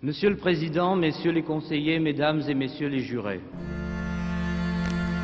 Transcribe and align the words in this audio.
Monsieur 0.00 0.30
le 0.30 0.36
Président, 0.36 0.94
Messieurs 0.94 1.32
les 1.32 1.42
conseillers, 1.42 1.98
Mesdames 1.98 2.40
et 2.48 2.54
Messieurs 2.54 2.86
les 2.86 3.00
jurés. 3.00 3.40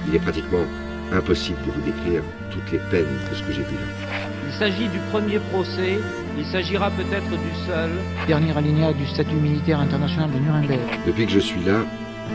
Il 0.08 0.16
est 0.16 0.18
pratiquement 0.18 0.64
impossible 1.12 1.58
de 1.64 1.70
vous 1.70 1.80
décrire 1.82 2.22
toutes 2.50 2.72
les 2.72 2.80
peines 2.90 3.06
de 3.30 3.36
ce 3.36 3.42
que 3.44 3.52
j'ai 3.52 3.62
vu 3.62 3.76
là. 3.76 4.18
Il 4.48 4.52
s'agit 4.52 4.88
du 4.88 4.98
premier 5.12 5.38
procès, 5.52 6.00
il 6.36 6.44
s'agira 6.46 6.90
peut-être 6.90 7.30
du 7.30 7.66
seul. 7.68 7.88
Dernier 8.26 8.56
alinéa 8.58 8.92
du 8.92 9.06
statut 9.06 9.36
militaire 9.36 9.78
international 9.78 10.32
de 10.32 10.40
Nuremberg. 10.40 10.80
Depuis 11.06 11.26
que 11.26 11.32
je 11.32 11.38
suis 11.38 11.62
là, 11.62 11.84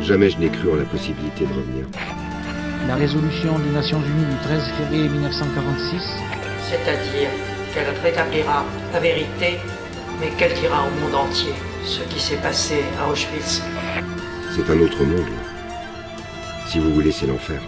jamais 0.01 0.29
je 0.29 0.37
n'ai 0.37 0.47
cru 0.47 0.71
en 0.71 0.75
la 0.75 0.85
possibilité 0.85 1.43
de 1.43 1.51
revenir. 1.51 1.85
La 2.87 2.95
résolution 2.95 3.59
des 3.59 3.71
Nations 3.71 3.99
Unies 3.99 4.25
du 4.31 4.37
13 4.43 4.63
février 4.77 5.09
1946. 5.09 6.15
C'est-à-dire 6.61 7.29
qu'elle 7.73 7.93
rétablira 8.01 8.63
la 8.93 8.99
vérité, 9.01 9.57
mais 10.21 10.29
qu'elle 10.37 10.53
dira 10.53 10.85
au 10.87 11.01
monde 11.01 11.15
entier 11.15 11.51
ce 11.85 12.01
qui 12.03 12.19
s'est 12.19 12.37
passé 12.37 12.83
à 12.99 13.09
Auschwitz. 13.09 13.61
C'est 14.55 14.69
un 14.69 14.79
autre 14.79 15.03
monde. 15.03 15.25
Si 16.67 16.79
vous 16.79 16.93
voulez, 16.93 17.11
c'est 17.11 17.27
l'enfer. 17.27 17.61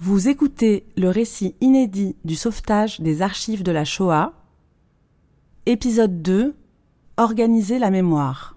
Vous 0.00 0.28
écoutez 0.28 0.84
le 0.96 1.08
récit 1.08 1.54
inédit 1.60 2.16
du 2.24 2.34
sauvetage 2.34 3.00
des 3.00 3.22
archives 3.22 3.62
de 3.62 3.72
la 3.72 3.84
Shoah, 3.84 4.32
épisode 5.66 6.22
2, 6.22 6.54
Organiser 7.16 7.78
la 7.78 7.90
mémoire. 7.90 8.56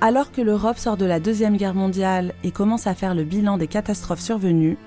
Alors 0.00 0.32
que 0.32 0.40
l'Europe 0.40 0.78
sort 0.78 0.96
de 0.96 1.04
la 1.04 1.20
Deuxième 1.20 1.56
Guerre 1.56 1.74
mondiale 1.74 2.32
et 2.42 2.50
commence 2.50 2.86
à 2.86 2.94
faire 2.94 3.14
le 3.14 3.24
bilan 3.24 3.58
des 3.58 3.66
catastrophes 3.66 4.20
survenues, 4.20 4.78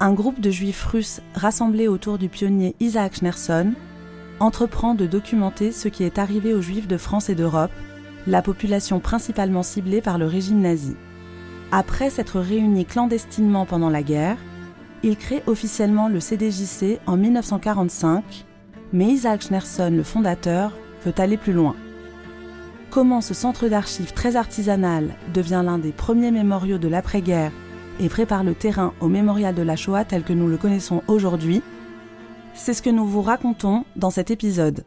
un 0.00 0.12
groupe 0.12 0.40
de 0.40 0.50
juifs 0.50 0.84
russes 0.84 1.20
rassemblés 1.34 1.88
autour 1.88 2.18
du 2.18 2.28
pionnier 2.28 2.74
Isaac 2.80 3.16
Schneerson 3.16 3.72
entreprend 4.40 4.94
de 4.94 5.06
documenter 5.06 5.72
ce 5.72 5.88
qui 5.88 6.04
est 6.04 6.18
arrivé 6.18 6.52
aux 6.52 6.60
juifs 6.60 6.86
de 6.86 6.98
France 6.98 7.30
et 7.30 7.34
d'Europe, 7.34 7.70
la 8.26 8.42
population 8.42 9.00
principalement 9.00 9.62
ciblée 9.62 10.02
par 10.02 10.18
le 10.18 10.26
régime 10.26 10.60
nazi. 10.60 10.96
Après 11.72 12.10
s'être 12.10 12.40
réunis 12.40 12.84
clandestinement 12.84 13.64
pendant 13.64 13.88
la 13.88 14.02
guerre, 14.02 14.36
ils 15.02 15.16
créent 15.16 15.42
officiellement 15.46 16.08
le 16.08 16.20
CDJC 16.20 17.00
en 17.06 17.16
1945, 17.16 18.44
mais 18.92 19.06
Isaac 19.06 19.42
Schneerson, 19.42 19.90
le 19.90 20.02
fondateur, 20.02 20.72
veut 21.04 21.14
aller 21.16 21.38
plus 21.38 21.52
loin. 21.52 21.74
Comment 22.90 23.20
ce 23.20 23.34
centre 23.34 23.68
d'archives 23.68 24.12
très 24.12 24.36
artisanal 24.36 25.14
devient 25.32 25.62
l'un 25.64 25.78
des 25.78 25.92
premiers 25.92 26.30
mémoriaux 26.30 26.78
de 26.78 26.88
l'après-guerre 26.88 27.52
et 28.00 28.08
prépare 28.08 28.44
le 28.44 28.54
terrain 28.54 28.92
au 29.00 29.08
mémorial 29.08 29.54
de 29.54 29.62
la 29.62 29.76
Shoah 29.76 30.04
tel 30.04 30.22
que 30.22 30.32
nous 30.32 30.48
le 30.48 30.56
connaissons 30.56 31.02
aujourd'hui, 31.08 31.62
c'est 32.54 32.74
ce 32.74 32.82
que 32.82 32.90
nous 32.90 33.06
vous 33.06 33.22
racontons 33.22 33.84
dans 33.96 34.10
cet 34.10 34.30
épisode. 34.30 34.84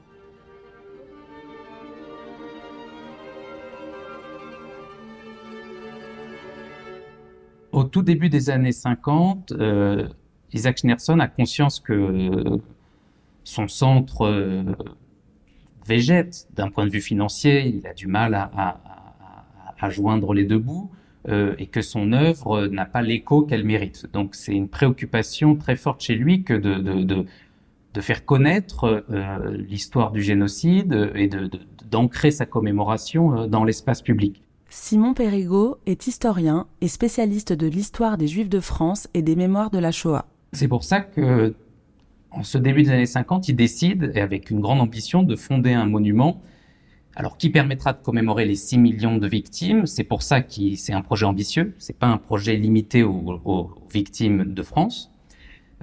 Au 7.72 7.84
tout 7.84 8.02
début 8.02 8.30
des 8.30 8.50
années 8.50 8.72
50, 8.72 9.52
euh, 9.52 10.08
Isaac 10.52 10.80
Schneerson 10.80 11.20
a 11.20 11.28
conscience 11.28 11.80
que 11.80 12.60
son 13.44 13.68
centre 13.68 14.26
euh, 14.26 14.64
végète 15.88 16.48
d'un 16.54 16.70
point 16.70 16.86
de 16.86 16.92
vue 16.92 17.02
financier, 17.02 17.68
il 17.68 17.86
a 17.88 17.94
du 17.94 18.08
mal 18.08 18.36
à, 18.36 18.80
joindre 19.90 20.34
les 20.34 20.44
deux 20.44 20.60
bouts. 20.60 20.92
Euh, 21.28 21.54
et 21.60 21.68
que 21.68 21.82
son 21.82 22.14
œuvre 22.14 22.68
n'a 22.68 22.86
pas 22.86 23.02
l'écho 23.02 23.42
qu'elle 23.42 23.66
mérite. 23.66 24.08
Donc 24.14 24.36
c'est 24.36 24.54
une 24.54 24.70
préoccupation 24.70 25.58
très 25.58 25.76
forte 25.76 26.00
chez 26.00 26.16
lui 26.16 26.44
que 26.44 26.54
de, 26.54 26.76
de, 26.76 27.04
de, 27.04 27.26
de 27.94 28.02
faire 28.02 28.24
connaître 28.24 29.04
euh, 29.12 29.58
l'histoire 29.58 30.12
du 30.12 30.22
génocide 30.22 31.12
et 31.16 31.30
d'ancrer 31.92 32.32
sa 32.32 32.46
commémoration 32.46 33.38
euh, 33.38 33.48
dans 33.48 33.66
l'espace 33.66 34.02
public. 34.02 34.42
Simon 34.70 35.14
Périgot 35.14 35.80
est 35.86 36.08
historien 36.08 36.68
et 36.80 36.88
spécialiste 36.88 37.52
de 37.52 37.68
l'histoire 37.68 38.18
des 38.18 38.28
Juifs 38.28 38.50
de 38.50 38.62
France 38.62 39.10
et 39.14 39.22
des 39.22 39.36
mémoires 39.36 39.72
de 39.72 39.80
la 39.80 39.92
Shoah. 39.92 40.26
C'est 40.54 40.70
pour 40.70 40.86
ça 40.86 41.02
que, 41.02 41.54
en 42.32 42.44
ce 42.44 42.58
début 42.58 42.84
des 42.84 42.92
années 42.92 43.06
50, 43.06 43.50
il 43.50 43.58
décide, 43.58 44.14
et 44.16 44.22
avec 44.22 44.52
une 44.52 44.62
grande 44.62 44.80
ambition, 44.80 45.24
de 45.24 45.36
fonder 45.36 45.74
un 45.74 45.86
monument 45.86 46.42
alors, 47.20 47.36
qui 47.36 47.50
permettra 47.50 47.92
de 47.92 48.02
commémorer 48.02 48.46
les 48.46 48.56
6 48.56 48.78
millions 48.78 49.18
de 49.18 49.28
victimes? 49.28 49.86
C'est 49.86 50.06
pour 50.06 50.22
ça 50.22 50.40
que 50.40 50.76
c'est 50.78 50.94
un 50.94 51.02
projet 51.02 51.26
ambitieux. 51.26 51.76
C'est 51.78 52.00
pas 52.00 52.08
un 52.08 52.16
projet 52.16 52.56
limité 52.56 53.04
aux, 53.04 53.70
victimes 53.92 54.54
de 54.54 54.64
France. 54.64 55.12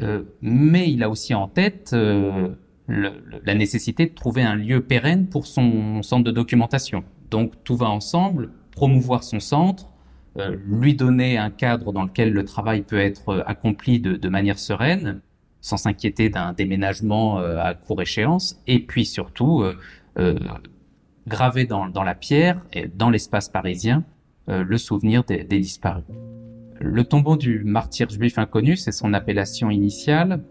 Euh, 0.01 0.23
mais 0.41 0.91
il 0.91 1.03
a 1.03 1.11
aussi 1.11 1.35
en 1.35 1.47
tête 1.47 1.91
euh, 1.93 2.55
la 2.89 3.55
nécessité 3.55 4.07
de 4.07 4.15
trouver 4.15 4.45
un 4.45 4.55
lieu 4.55 4.81
pérenne 4.81 5.27
pour 5.27 5.47
son 5.47 6.03
centre 6.03 6.25
de 6.25 6.31
documentation. 6.31 7.05
Donc, 7.31 7.53
tout 7.65 7.77
va 7.77 7.91
ensemble. 7.91 8.53
Promouvoir 8.71 9.23
son 9.23 9.39
centre, 9.39 9.91
euh, 10.39 10.57
lui 10.67 10.95
donner 10.95 11.37
un 11.37 11.51
cadre 11.51 11.93
dans 11.93 12.05
lequel 12.05 12.33
le 12.33 12.47
travail 12.47 12.81
peut 12.81 12.99
être 12.99 13.45
accompli 13.47 14.01
de, 14.01 14.17
de 14.17 14.29
manière 14.31 14.59
sereine, 14.59 15.21
sans 15.61 15.77
s'inquiéter 15.77 16.31
d'un 16.31 16.55
déménagement 16.55 17.41
euh, 17.41 17.59
à 17.59 17.75
court 17.75 18.01
échéance, 18.01 18.59
et 18.67 18.79
puis 18.79 19.05
surtout 19.05 19.65
euh, 21.27 21.31
gravé 21.31 21.67
dans, 21.67 21.89
dans, 21.89 22.03
la 22.03 22.15
pierre 22.15 22.61
et 22.73 22.89
dans 22.89 23.11
l'espace 23.11 23.49
parisien 23.49 24.05
euh, 24.49 24.65
le 24.65 24.79
souvenir 24.79 25.25
des, 25.25 25.45
des, 25.45 25.59
disparus. 25.61 26.05
Le 26.81 27.05
tombeau 27.05 27.37
du 27.37 27.65
martyr 27.65 28.09
juif 28.11 28.39
inconnu, 28.39 28.77
c'est 28.77 28.93
son 28.93 29.13
appellation 29.15 29.71
initiale, 29.71 30.43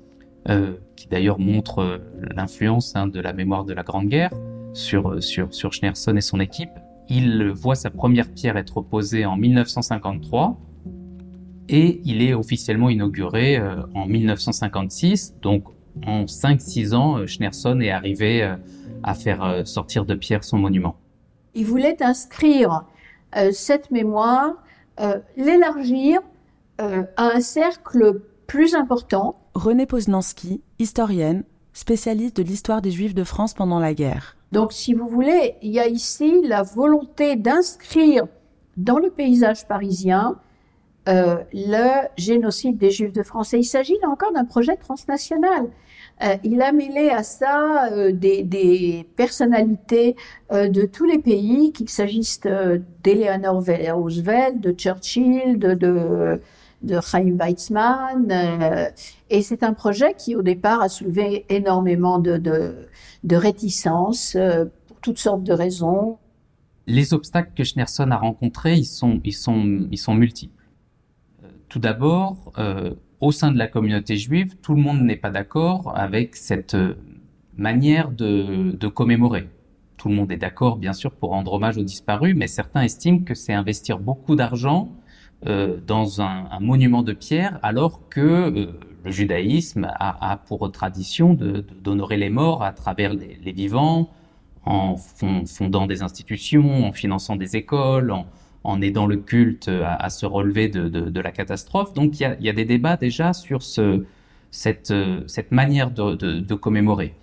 euh, 0.50 0.74
qui 0.96 1.08
d'ailleurs 1.08 1.40
montre 1.40 1.80
euh, 1.80 1.98
l'influence 2.36 2.96
hein, 2.96 3.08
de 3.08 3.20
la 3.20 3.34
mémoire 3.34 3.64
de 3.66 3.74
la 3.74 3.84
Grande 3.84 4.10
Guerre 4.10 4.32
sur, 4.74 5.24
sur, 5.24 5.54
sur 5.54 5.74
Schneerson 5.74 6.16
et 6.16 6.22
son 6.22 6.40
équipe. 6.40 6.70
Il 7.10 7.50
voit 7.50 7.76
sa 7.76 7.90
première 7.90 8.32
pierre 8.32 8.58
être 8.58 8.82
posée 8.82 9.26
en 9.26 9.38
1953 9.38 10.60
et 11.70 12.02
il 12.04 12.22
est 12.22 12.34
officiellement 12.34 12.90
inauguré 12.90 13.58
euh, 13.58 13.82
en 13.94 14.06
1956. 14.06 15.36
Donc 15.42 15.66
en 16.06 16.26
5-6 16.26 16.94
ans, 16.94 17.18
euh, 17.18 17.28
Schneerson 17.28 17.80
est 17.80 17.90
arrivé 17.90 18.44
euh, 18.44 18.56
à 19.06 19.14
faire 19.14 19.66
sortir 19.66 20.04
de 20.06 20.16
pierre 20.16 20.44
son 20.44 20.58
monument. 20.58 20.98
Il 21.54 21.66
voulait 21.66 22.04
inscrire 22.04 22.84
euh, 23.36 23.52
cette 23.52 23.92
mémoire, 23.92 24.54
euh, 25.00 25.20
l'élargir 25.36 26.22
euh, 26.82 27.04
à 27.18 27.36
un 27.36 27.40
cercle 27.40 28.22
plus 28.48 28.76
important. 28.76 29.38
Renée 29.54 29.86
Poznanski, 29.86 30.62
historienne, 30.80 31.44
spécialiste 31.74 32.38
de 32.38 32.44
l'histoire 32.44 32.82
des 32.82 32.92
Juifs 32.92 33.16
de 33.16 33.24
France 33.24 33.54
pendant 33.54 33.80
la 33.80 33.94
guerre. 33.94 34.38
Donc, 34.52 34.72
si 34.72 34.94
vous 34.94 35.08
voulez, 35.08 35.56
il 35.62 35.72
y 35.72 35.80
a 35.80 35.88
ici 35.88 36.42
la 36.44 36.64
volonté 36.64 37.36
d'inscrire 37.36 38.26
dans 38.78 39.00
le 39.00 39.10
paysage 39.10 39.68
parisien 39.68 40.38
euh, 41.08 41.38
le 41.54 42.08
génocide 42.18 42.78
des 42.78 42.90
Juifs 42.90 43.14
de 43.14 43.22
France. 43.22 43.54
Et 43.54 43.60
il 43.60 43.66
s'agit 43.66 43.98
là 44.02 44.10
encore 44.10 44.32
d'un 44.32 44.46
projet 44.46 44.76
transnational. 44.76 45.70
Euh, 46.24 46.38
il 46.44 46.62
a 46.62 46.72
mêlé 46.72 47.10
à 47.10 47.24
ça 47.24 47.92
euh, 47.92 48.14
des, 48.14 49.06
personnalités 49.18 50.16
euh, 50.52 50.70
de 50.70 50.84
tous 50.86 51.06
les 51.06 51.20
pays, 51.20 51.74
qu'il 51.74 51.90
s'agisse 51.90 52.40
d'Eleanor 52.40 53.64
Roosevelt, 53.94 54.62
de 54.62 54.72
Churchill, 54.72 55.60
de, 55.60 55.74
de, 55.74 57.00
Chaim 57.02 57.38
Weizmann. 57.38 58.32
Et 59.30 59.42
c'est 59.42 59.64
un 59.64 59.74
projet 59.74 60.14
qui, 60.14 60.36
au 60.36 60.42
départ, 60.42 60.82
a 60.82 60.90
soulevé 60.90 61.46
énormément 61.50 62.20
de, 62.20 62.38
de, 62.38 62.88
de 63.24 63.36
réticences 63.36 64.38
pour 64.88 65.00
toutes 65.02 65.18
sortes 65.18 65.44
de 65.44 65.54
raisons. 65.54 66.18
Les 66.88 67.14
obstacles 67.14 67.52
que 67.56 67.64
Schneerson 67.64 68.12
a 68.12 68.18
rencontrés, 68.18 68.76
ils 68.76 68.86
sont, 68.86 69.20
ils 69.24 69.34
sont, 69.34 69.88
ils 69.92 69.98
sont 69.98 70.14
multiples. 70.14 70.64
Tout 71.68 71.80
d'abord, 71.80 72.54
au 73.20 73.32
sein 73.32 73.52
de 73.52 73.58
la 73.58 73.68
communauté 73.68 74.18
juive, 74.18 74.56
tout 74.62 74.76
le 74.76 74.82
monde 74.82 75.02
n'est 75.02 75.16
pas 75.16 75.30
d'accord 75.30 75.94
avec 75.96 76.36
cette 76.36 76.76
manière 77.58 78.12
de, 78.12 78.72
de, 78.76 78.88
commémorer. 78.88 79.48
Tout 79.98 80.10
le 80.10 80.16
monde 80.16 80.32
est 80.32 80.38
d'accord, 80.38 80.78
bien 80.78 80.94
sûr, 80.94 81.12
pour 81.12 81.30
rendre 81.30 81.54
hommage 81.54 81.78
aux 81.78 81.84
disparus, 81.84 82.36
mais 82.36 82.48
certains 82.48 82.82
estiment 82.82 83.20
que 83.20 83.34
c'est 83.34 83.54
investir 83.54 84.00
beaucoup 84.00 84.36
d'argent 84.36 84.90
euh, 85.48 85.78
dans 85.86 86.22
un, 86.22 86.48
un, 86.52 86.60
monument 86.60 87.04
de 87.04 87.14
pierre, 87.14 87.60
alors 87.64 88.10
que 88.10 88.20
euh, 88.20 88.80
le 89.04 89.12
judaïsme 89.12 89.86
a, 90.00 90.32
a 90.32 90.38
pour 90.38 90.70
tradition 90.72 91.34
d'honorer 91.34 92.16
de, 92.16 92.22
les 92.22 92.30
morts 92.30 92.64
à 92.64 92.74
travers 92.74 93.14
les, 93.14 93.40
les 93.44 93.52
vivants, 93.52 94.10
en 94.66 94.96
fondant 94.98 95.86
des 95.86 96.02
institutions, 96.02 96.86
en 96.88 96.92
finançant 96.92 97.36
des 97.36 97.56
écoles, 97.56 98.12
en, 98.12 98.26
en 98.66 98.82
aidant 98.82 99.06
le 99.06 99.18
culte 99.18 99.70
à, 99.70 100.10
se 100.10 100.26
relever 100.26 100.68
de, 100.68 101.20
la 101.20 101.32
catastrophe. 101.32 101.94
Donc 101.94 102.20
il 102.20 102.38
y 102.40 102.50
a, 102.50 102.54
des 102.54 102.66
débats 102.66 102.98
déjà 102.98 103.34
sur 103.34 103.62
ce, 103.62 104.04
cette, 104.56 105.52
manière 105.52 105.92
de, 105.92 106.54
commémorer. 106.56 107.14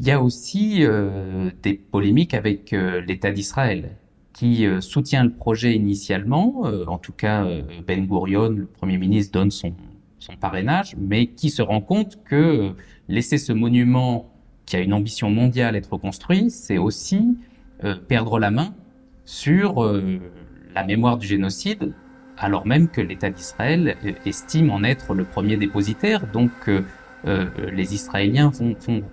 Il 0.00 0.06
y 0.06 0.10
a 0.10 0.20
aussi 0.20 0.78
euh, 0.80 1.50
des 1.62 1.74
polémiques 1.74 2.34
avec 2.34 2.72
euh, 2.72 3.00
l'État 3.00 3.30
d'Israël, 3.30 3.96
qui 4.34 4.66
euh, 4.66 4.82
soutient 4.82 5.24
le 5.24 5.32
projet 5.32 5.74
initialement. 5.74 6.62
En 6.86 6.98
tout 6.98 7.12
cas, 7.12 7.46
Ben 7.86 8.06
Gurion, 8.06 8.50
le 8.50 8.66
Premier 8.66 8.98
ministre, 8.98 9.32
donne 9.32 9.50
son 9.50 9.74
parrainage, 10.40 10.94
mais 10.98 11.28
qui 11.28 11.50
se 11.50 11.62
rend 11.62 11.80
compte 11.80 12.22
que 12.24 12.72
laisser 13.08 13.38
ce 13.38 13.52
monument 13.52 14.30
qui 14.66 14.76
a 14.76 14.80
une 14.80 14.92
ambition 14.92 15.30
mondiale 15.30 15.76
être 15.76 15.96
construit, 15.96 16.50
c'est 16.50 16.76
aussi 16.76 17.38
perdre 18.08 18.38
la 18.38 18.50
main 18.50 18.74
sur 19.24 19.80
la 20.76 20.84
mémoire 20.84 21.16
du 21.16 21.26
génocide, 21.26 21.92
alors 22.38 22.66
même 22.66 22.88
que 22.88 23.00
l'État 23.00 23.30
d'Israël 23.30 23.96
estime 24.26 24.70
en 24.70 24.84
être 24.84 25.14
le 25.14 25.24
premier 25.24 25.56
dépositaire. 25.56 26.26
Donc 26.32 26.52
euh, 26.68 27.46
les 27.72 27.94
Israéliens 27.94 28.52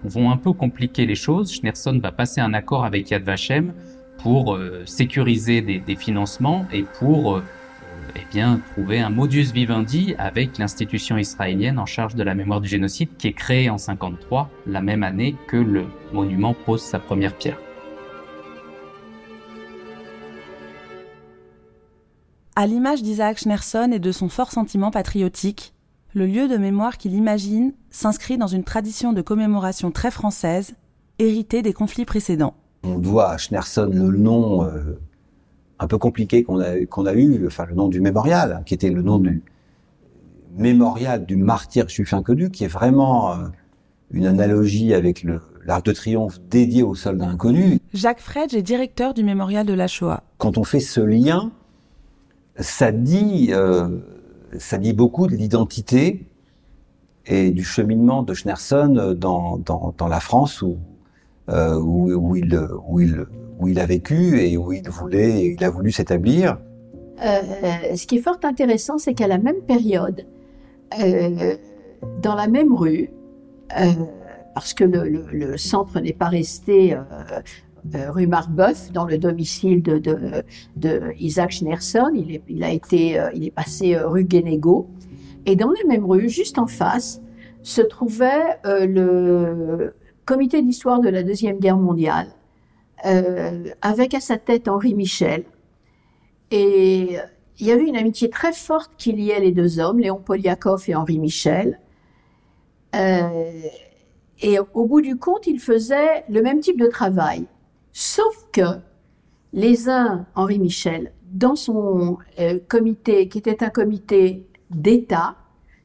vont, 0.04 0.30
un 0.30 0.38
peu 0.38 0.51
compliquer 0.51 1.06
les 1.06 1.15
choses. 1.15 1.54
Schneerson 1.54 2.00
va 2.00 2.12
passer 2.12 2.42
un 2.42 2.54
accord 2.54 2.83
avec 2.83 3.10
Yad 3.10 3.24
Vashem 3.24 3.74
pour 4.18 4.56
euh, 4.56 4.83
sécuriser 4.86 5.62
des, 5.62 5.95
financements 5.95 6.65
et 6.71 6.83
pour 7.00 7.38
euh, 7.38 7.44
eh 8.18 8.25
bien, 8.31 8.60
trouver 8.74 9.00
un 9.00 9.10
modus 9.10 9.54
vivendi 9.54 10.15
avec 10.18 10.57
l'institution 10.57 11.18
israélienne 11.18 11.80
en 11.80 11.86
charge 11.86 12.15
de 12.15 12.24
la 12.24 12.36
mémoire 12.36 12.60
du 12.60 12.68
génocide 12.68 13.10
qui 13.18 13.30
est 13.30 13.33
créée 13.33 13.69
en 13.69 13.77
53, 13.77 14.50
la 14.68 14.81
même 14.81 15.04
année 15.04 15.36
que 15.48 15.57
le 15.57 15.86
monument 16.12 16.54
pose 16.54 16.81
sa 16.81 17.00
première 17.00 17.33
pierre. 17.33 17.57
À 22.55 22.67
l'image 22.67 23.01
d'Isaac 23.01 23.39
Schneerson 23.39 23.89
et 23.91 23.97
de 23.97 24.11
son 24.11 24.29
fort 24.29 24.51
sentiment 24.51 24.91
patriotique, 24.91 25.73
le 26.13 26.27
lieu 26.27 26.47
de 26.47 26.57
mémoire 26.57 27.00
qu'il 27.00 27.15
imagine 27.15 27.73
s'inscrit 27.89 28.38
dans 28.38 28.45
une 28.45 28.63
tradition 28.63 29.11
de 29.11 29.23
commémoration 29.23 29.89
très 29.89 30.11
française, 30.11 30.75
héritée 31.17 31.63
des 31.63 31.73
conflits 31.73 32.05
précédents. 32.05 32.53
On 32.83 33.00
doit 33.00 33.31
à 33.31 33.38
Schneerson 33.39 33.89
le 33.91 34.17
nom 34.17 34.63
euh, 34.65 35.00
un 35.79 35.88
peu 35.88 35.97
compliqué 35.97 36.44
qu'on 36.44 36.59
a, 36.59 36.85
qu'on 36.85 37.07
a 37.07 37.13
eu, 37.15 37.47
enfin 37.47 37.65
le 37.65 37.73
nom 37.73 37.88
du 37.88 38.01
mémorial, 38.01 38.61
qui 38.67 38.75
était 38.75 38.91
le 38.91 39.01
nom 39.01 39.17
du 39.17 39.41
mémorial 40.55 41.25
du 41.25 41.38
martyr 41.38 41.89
juif 41.89 42.13
inconnu, 42.13 42.51
qui 42.51 42.65
est 42.65 42.67
vraiment 42.67 43.31
euh, 43.31 43.47
une 44.11 44.27
analogie 44.27 44.94
avec 44.94 45.23
le, 45.23 45.41
l'arc 45.65 45.83
de 45.88 45.91
triomphe 45.91 46.39
dédié 46.51 46.83
aux 46.83 46.94
soldats 46.94 47.29
inconnus. 47.29 47.79
Jacques 47.95 48.21
Fredge 48.21 48.53
est 48.53 48.61
directeur 48.61 49.15
du 49.15 49.23
mémorial 49.23 49.65
de 49.65 49.73
la 49.73 49.88
Shoah. 49.88 50.21
Quand 50.38 50.59
on 50.59 50.63
fait 50.63 50.81
ce 50.81 51.01
lien, 51.01 51.51
ça 52.57 52.91
dit 52.91 53.50
euh, 53.51 53.88
ça 54.57 54.77
dit 54.77 54.94
beaucoup 54.94 55.27
de 55.27 55.35
l'identité 55.35 56.27
et 57.25 57.51
du 57.51 57.63
cheminement 57.63 58.23
de 58.23 58.33
Schneerson 58.33 59.15
dans, 59.17 60.07
la 60.07 60.19
France 60.19 60.61
où, 60.61 60.77
euh, 61.50 61.79
où, 61.79 62.35
il, 62.35 63.79
a 63.79 63.85
vécu 63.85 64.39
et 64.41 64.57
où 64.57 64.73
il 64.73 64.88
voulait, 64.89 65.55
il 65.57 65.63
a 65.63 65.69
voulu 65.69 65.91
s'établir. 65.91 66.57
Euh, 67.23 67.95
ce 67.95 68.05
qui 68.05 68.17
est 68.17 68.21
fort 68.21 68.39
intéressant, 68.44 68.97
c'est 68.97 69.13
qu'à 69.13 69.27
la 69.27 69.38
même 69.38 69.61
période, 69.61 70.25
dans 72.21 72.35
la 72.35 72.47
même 72.47 72.73
rue, 72.73 73.09
parce 74.53 74.73
que 74.73 74.83
le 74.83 75.57
centre 75.57 76.01
n'est 76.01 76.13
pas 76.13 76.27
resté 76.27 76.97
euh, 77.95 78.12
rue 78.12 78.27
Marbeuf, 78.27 78.91
dans 78.94 79.06
le 79.06 79.18
domicile 79.18 79.83
de, 79.83 80.44
Isaac 81.19 81.51
Schneerson. 81.51 82.12
Il, 82.15 82.33
est, 82.35 82.63
a 82.63 82.71
été, 82.71 83.19
euh, 83.19 83.30
il 83.35 83.44
est 83.45 83.51
passé 83.51 83.95
euh, 83.95 84.07
rue 84.07 84.24
Guénégo. 84.24 84.88
Et 85.45 85.57
dans 85.57 85.69
la 85.69 85.88
même 85.88 86.06
rue, 86.06 86.30
juste 86.30 86.57
en 86.59 86.68
face, 86.68 87.21
se 87.62 87.81
trouvait 87.81 88.57
le 88.63 89.94
comité 90.25 90.62
d'histoire 90.62 91.01
de 91.01 91.09
la 91.09 91.24
Deuxième 91.24 91.59
Guerre 91.59 91.77
mondiale, 91.77 92.27
avec 93.81 94.13
à 94.13 94.21
sa 94.21 94.38
tête 94.38 94.69
Henri 94.69 94.94
Michel. 94.94 95.44
Et 96.51 97.18
il 97.59 97.68
y 97.68 97.71
avait 97.71 97.83
une 97.83 97.97
amitié 97.97 98.29
très 98.29 98.53
forte 98.53 98.91
qui 98.97 99.12
liait 99.12 99.41
les 99.41 99.51
deux 99.51 99.79
hommes, 99.79 100.00
Léon 100.00 100.18
Poliakov 100.18 100.86
et 100.88 100.95
Henri 100.95 101.19
Michel. 101.19 101.79
Et 102.94 104.59
au 104.74 104.86
bout 104.86 105.01
du 105.01 105.18
compte, 105.18 105.45
ils 105.47 105.59
faisaient 105.59 106.24
le 106.29 106.41
même 106.41 106.62
type 106.62 106.79
de 106.79 106.88
travail. 106.88 107.47
Sauf 107.93 108.47
que 108.51 108.79
les 109.53 109.87
uns, 109.87 110.25
Henri 110.33 110.57
Michel, 110.57 111.13
dans 111.31 111.55
son 111.55 112.17
euh, 112.39 112.59
comité, 112.67 113.27
qui 113.29 113.37
était 113.37 113.63
un 113.63 113.69
comité 113.69 114.47
d'État, 114.71 115.35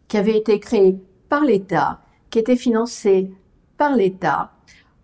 qui 0.09 0.17
avait 0.17 0.39
été 0.39 0.59
créé 0.59 0.99
par 1.29 1.45
l'État, 1.45 2.01
qui 2.31 2.39
était 2.39 2.57
financé 2.57 3.31
par 3.77 3.95
l'État, 3.95 4.53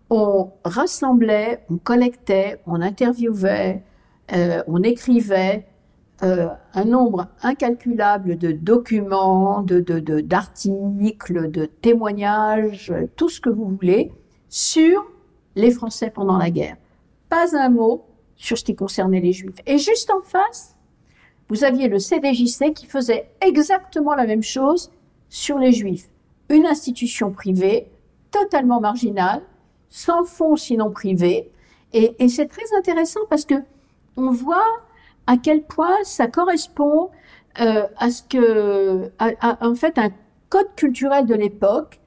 on 0.09 0.51
rassemblait, 0.63 1.63
on 1.69 1.77
collectait, 1.77 2.59
on 2.65 2.81
interviewait, 2.81 3.83
euh, 4.33 4.63
on 4.65 4.81
écrivait 4.81 5.67
euh, 6.23 6.47
un 6.73 6.85
nombre 6.85 7.27
incalculable 7.43 8.39
de 8.39 8.51
documents, 8.51 9.61
de, 9.61 9.79
d'articles, 10.21 11.51
de 11.51 11.65
témoignages, 11.65 12.91
tout 13.15 13.29
ce 13.29 13.39
que 13.39 13.49
vous 13.51 13.67
voulez, 13.67 14.11
sur 14.49 15.05
les 15.55 15.69
Français 15.69 16.09
pendant 16.09 16.37
la 16.37 16.49
guerre 16.49 16.77
pas 17.29 17.55
un 17.57 17.69
mot 17.69 18.05
sur 18.35 18.57
ce 18.57 18.63
qui 18.63 18.75
concernait 18.75 19.21
les 19.21 19.33
Juifs. 19.33 19.57
Et 19.65 19.77
juste 19.77 20.11
en 20.11 20.21
face, 20.21 20.75
vous 21.49 21.63
aviez 21.63 21.87
le 21.87 21.99
CDJC 21.99 22.73
qui 22.73 22.85
faisait 22.85 23.29
exactement 23.41 24.15
la 24.15 24.25
même 24.25 24.43
chose 24.43 24.91
sur 25.29 25.59
les 25.59 25.71
Juifs. 25.71 26.09
Une 26.49 26.65
institution 26.65 27.31
privée, 27.31 27.87
totalement 28.31 28.79
marginale, 28.79 29.41
sans 29.89 30.23
fonds 30.23 30.55
sinon 30.55 30.91
privés. 30.91 31.51
Et, 31.93 32.15
et 32.19 32.27
c'est 32.29 32.47
très 32.47 32.65
intéressant 32.77 33.21
parce 33.29 33.45
que 33.45 33.55
on 34.17 34.31
voit 34.31 34.63
à 35.27 35.37
quel 35.37 35.63
point 35.63 36.03
ça 36.03 36.27
correspond 36.27 37.09
euh, 37.59 37.87
à 37.97 38.09
ce 38.09 38.21
que, 38.23 39.11
à, 39.17 39.31
à, 39.39 39.67
en 39.67 39.75
fait, 39.75 39.97
un 39.97 40.09
code 40.49 40.75
culturel 40.75 41.25
de 41.25 41.35
l'époque, 41.35 41.99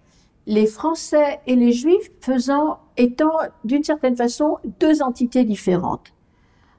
les 0.48 0.66
Français 0.66 1.40
et 1.46 1.54
les 1.54 1.72
Juifs 1.72 2.10
faisant 2.22 2.80
étant 2.96 3.32
d'une 3.64 3.84
certaine 3.84 4.16
façon 4.16 4.56
deux 4.80 5.02
entités 5.02 5.44
différentes. 5.44 6.14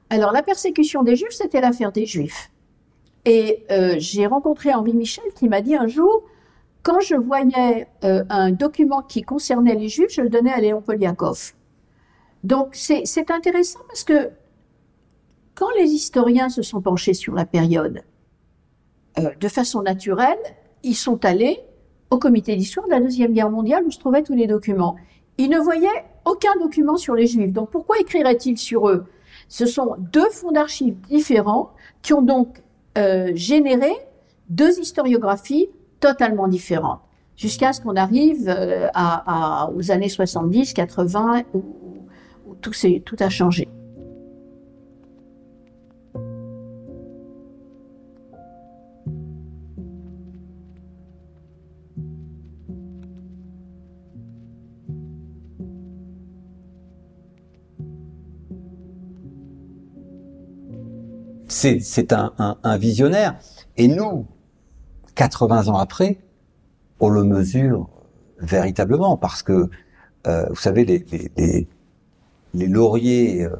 Alors 0.09 0.31
la 0.31 0.41
persécution 0.41 1.03
des 1.03 1.15
Juifs, 1.15 1.33
c'était 1.33 1.61
l'affaire 1.61 1.91
des 1.91 2.07
Juifs. 2.07 2.49
Et 3.25 3.63
euh, 3.69 3.95
j'ai 3.99 4.25
rencontré 4.25 4.73
Henri 4.73 4.93
Michel 4.95 5.31
qui 5.35 5.47
m'a 5.47 5.61
dit 5.61 5.75
un 5.75 5.85
jour, 5.85 6.23
quand 6.81 6.99
je 6.99 7.13
voyais 7.13 7.87
euh, 8.03 8.23
un 8.29 8.51
document 8.51 9.03
qui 9.03 9.21
concernait 9.21 9.75
les 9.75 9.87
Juifs, 9.87 10.09
je 10.09 10.21
le 10.21 10.29
donnais 10.29 10.51
à 10.51 10.59
Léon 10.59 10.81
Poliakov. 10.81 11.53
Donc 12.43 12.69
c'est 12.73 13.29
intéressant 13.29 13.81
parce 13.87 14.03
que 14.03 14.31
quand 15.53 15.69
les 15.77 15.91
historiens 15.91 16.49
se 16.49 16.63
sont 16.63 16.81
penchés 16.81 17.13
sur 17.13 17.35
la 17.35 17.45
période, 17.45 18.01
euh, 19.19 19.29
de 19.39 19.47
façon 19.47 19.83
naturelle, 19.83 20.39
ils 20.81 20.95
sont 20.95 21.23
allés 21.23 21.59
au 22.11 22.17
comité 22.17 22.55
d'histoire 22.55 22.85
de 22.87 22.91
la 22.91 22.99
Deuxième 22.99 23.33
Guerre 23.33 23.49
mondiale 23.49 23.83
où 23.85 23.91
se 23.91 23.99
trouvaient 23.99 24.23
tous 24.23 24.33
les 24.33 24.47
documents. 24.47 24.95
Il 25.37 25.49
ne 25.49 25.59
voyait 25.59 25.87
aucun 26.25 26.55
document 26.59 26.97
sur 26.97 27.15
les 27.15 27.27
Juifs. 27.27 27.53
Donc 27.53 27.69
pourquoi 27.69 27.97
écrirait-il 27.99 28.57
sur 28.57 28.89
eux? 28.89 29.05
Ce 29.47 29.65
sont 29.65 29.95
deux 30.11 30.29
fonds 30.29 30.51
d'archives 30.51 30.95
différents 31.07 31.71
qui 32.01 32.13
ont 32.13 32.21
donc 32.21 32.61
euh, 32.97 33.31
généré 33.35 33.91
deux 34.49 34.79
historiographies 34.79 35.69
totalement 35.99 36.47
différentes, 36.47 37.01
jusqu'à 37.35 37.73
ce 37.73 37.81
qu'on 37.81 37.95
arrive 37.95 38.47
euh, 38.47 38.87
aux 39.75 39.91
années 39.91 40.09
70, 40.09 40.73
80, 40.73 41.43
où, 41.53 41.63
où 42.47 42.55
tout 42.55 43.15
a 43.19 43.29
changé. 43.29 43.67
C'est 61.59 62.13
un, 62.13 62.33
un, 62.37 62.57
un, 62.63 62.77
visionnaire. 62.77 63.37
Et 63.77 63.87
nous, 63.87 64.25
80 65.15 65.67
ans 65.67 65.77
après, 65.77 66.19
on 66.99 67.09
le 67.09 67.23
mesure 67.23 67.89
véritablement 68.39 69.17
parce 69.17 69.43
que, 69.43 69.69
euh, 70.27 70.45
vous 70.49 70.55
savez, 70.55 70.85
les, 70.85 71.05
les, 71.11 71.31
les, 71.37 71.67
les 72.53 72.67
lauriers 72.67 73.45
euh, 73.45 73.55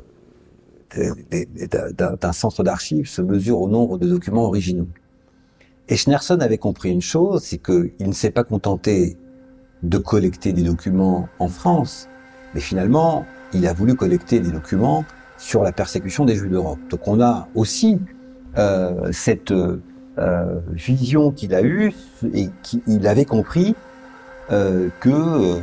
d'un 2.19 2.31
centre 2.31 2.63
d'archives 2.63 3.07
se 3.07 3.21
mesurent 3.21 3.61
au 3.61 3.69
nombre 3.69 3.97
de 3.97 4.07
documents 4.07 4.45
originaux. 4.45 4.87
Et 5.87 5.97
Schneerson 5.97 6.39
avait 6.39 6.57
compris 6.57 6.91
une 6.91 7.01
chose, 7.01 7.43
c'est 7.43 7.57
qu'il 7.57 7.91
ne 7.99 8.11
s'est 8.11 8.31
pas 8.31 8.43
contenté 8.43 9.17
de 9.83 9.97
collecter 9.97 10.53
des 10.53 10.63
documents 10.63 11.29
en 11.39 11.47
France, 11.47 12.07
mais 12.53 12.61
finalement, 12.61 13.25
il 13.53 13.67
a 13.67 13.73
voulu 13.73 13.95
collecter 13.95 14.39
des 14.39 14.51
documents 14.51 15.05
sur 15.39 15.63
la 15.63 15.71
persécution 15.71 16.25
des 16.25 16.35
Juifs 16.35 16.51
d'Europe. 16.51 16.79
Donc 16.91 17.07
on 17.07 17.19
a 17.19 17.47
aussi 17.55 17.99
euh, 18.57 19.11
cette 19.11 19.51
euh, 20.19 20.59
vision 20.71 21.31
qu'il 21.31 21.55
a 21.55 21.61
eue 21.61 21.93
et 22.33 22.49
qu'il 22.61 23.07
avait 23.07 23.23
compris 23.23 23.73
euh, 24.51 24.89
que 24.99 25.09
euh, 25.09 25.59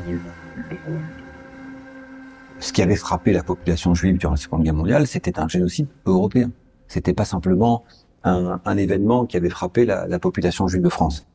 ce 2.58 2.72
qui 2.72 2.80
avait 2.80 2.96
frappé 2.96 3.34
la 3.34 3.42
population 3.42 3.92
juive 3.92 4.16
durant 4.16 4.32
la 4.32 4.38
Seconde 4.38 4.62
Guerre 4.62 4.72
mondiale, 4.72 5.06
c'était 5.06 5.38
un 5.38 5.46
génocide 5.46 5.88
européen. 6.06 6.52
C'était 6.88 7.12
pas 7.12 7.26
simplement 7.26 7.84
un, 8.24 8.76
événement 8.78 9.26
qui 9.26 9.36
avait 9.36 9.50
frappé 9.50 9.84
la 9.84 10.18
population 10.18 10.66
juive 10.66 10.82
de 10.82 10.88
France. 10.88 11.26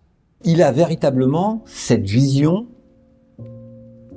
il 0.44 0.62
a 0.62 0.72
véritablement 0.72 1.62
cette 1.66 2.04
vision 2.04 2.68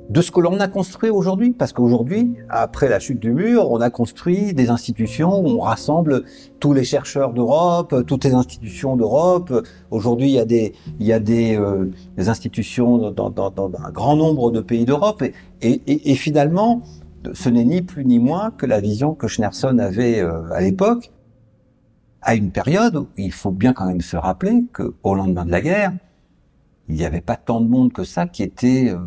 de 0.09 0.21
ce 0.21 0.31
que 0.31 0.39
l'on 0.39 0.59
a 0.59 0.67
construit 0.67 1.09
aujourd'hui. 1.09 1.51
Parce 1.51 1.73
qu'aujourd'hui, 1.73 2.35
après 2.49 2.89
la 2.89 2.99
chute 2.99 3.19
du 3.19 3.31
mur, 3.31 3.71
on 3.71 3.81
a 3.81 3.89
construit 3.89 4.53
des 4.53 4.69
institutions 4.69 5.39
où 5.39 5.47
on 5.47 5.59
rassemble 5.59 6.23
tous 6.59 6.73
les 6.73 6.83
chercheurs 6.83 7.33
d'Europe, 7.33 8.03
toutes 8.05 8.23
les 8.25 8.33
institutions 8.33 8.95
d'Europe. 8.95 9.53
Aujourd'hui, 9.91 10.27
il 10.27 10.33
y 10.33 10.39
a 10.39 10.45
des, 10.45 10.73
il 10.99 11.05
y 11.05 11.13
a 11.13 11.19
des, 11.19 11.57
euh, 11.57 11.91
des 12.17 12.29
institutions 12.29 13.11
dans, 13.11 13.29
dans, 13.29 13.49
dans, 13.49 13.71
un 13.83 13.91
grand 13.91 14.15
nombre 14.15 14.51
de 14.51 14.61
pays 14.61 14.85
d'Europe. 14.85 15.23
Et, 15.23 15.33
et, 15.61 16.11
et, 16.11 16.15
finalement, 16.15 16.81
ce 17.33 17.49
n'est 17.49 17.65
ni 17.65 17.81
plus 17.81 18.05
ni 18.05 18.19
moins 18.19 18.51
que 18.51 18.65
la 18.65 18.79
vision 18.79 19.15
que 19.15 19.27
Schneerson 19.27 19.79
avait 19.79 20.19
euh, 20.19 20.51
à 20.51 20.61
l'époque, 20.61 21.11
à 22.21 22.35
une 22.35 22.51
période 22.51 22.95
où 22.95 23.07
il 23.17 23.31
faut 23.31 23.51
bien 23.51 23.73
quand 23.73 23.85
même 23.85 24.01
se 24.01 24.17
rappeler 24.17 24.65
qu'au 24.73 25.15
lendemain 25.15 25.45
de 25.45 25.51
la 25.51 25.61
guerre, 25.61 25.93
il 26.87 26.95
n'y 26.95 27.05
avait 27.05 27.21
pas 27.21 27.35
tant 27.35 27.61
de 27.61 27.67
monde 27.67 27.93
que 27.93 28.03
ça 28.03 28.27
qui 28.27 28.43
était 28.43 28.89
euh, 28.89 28.97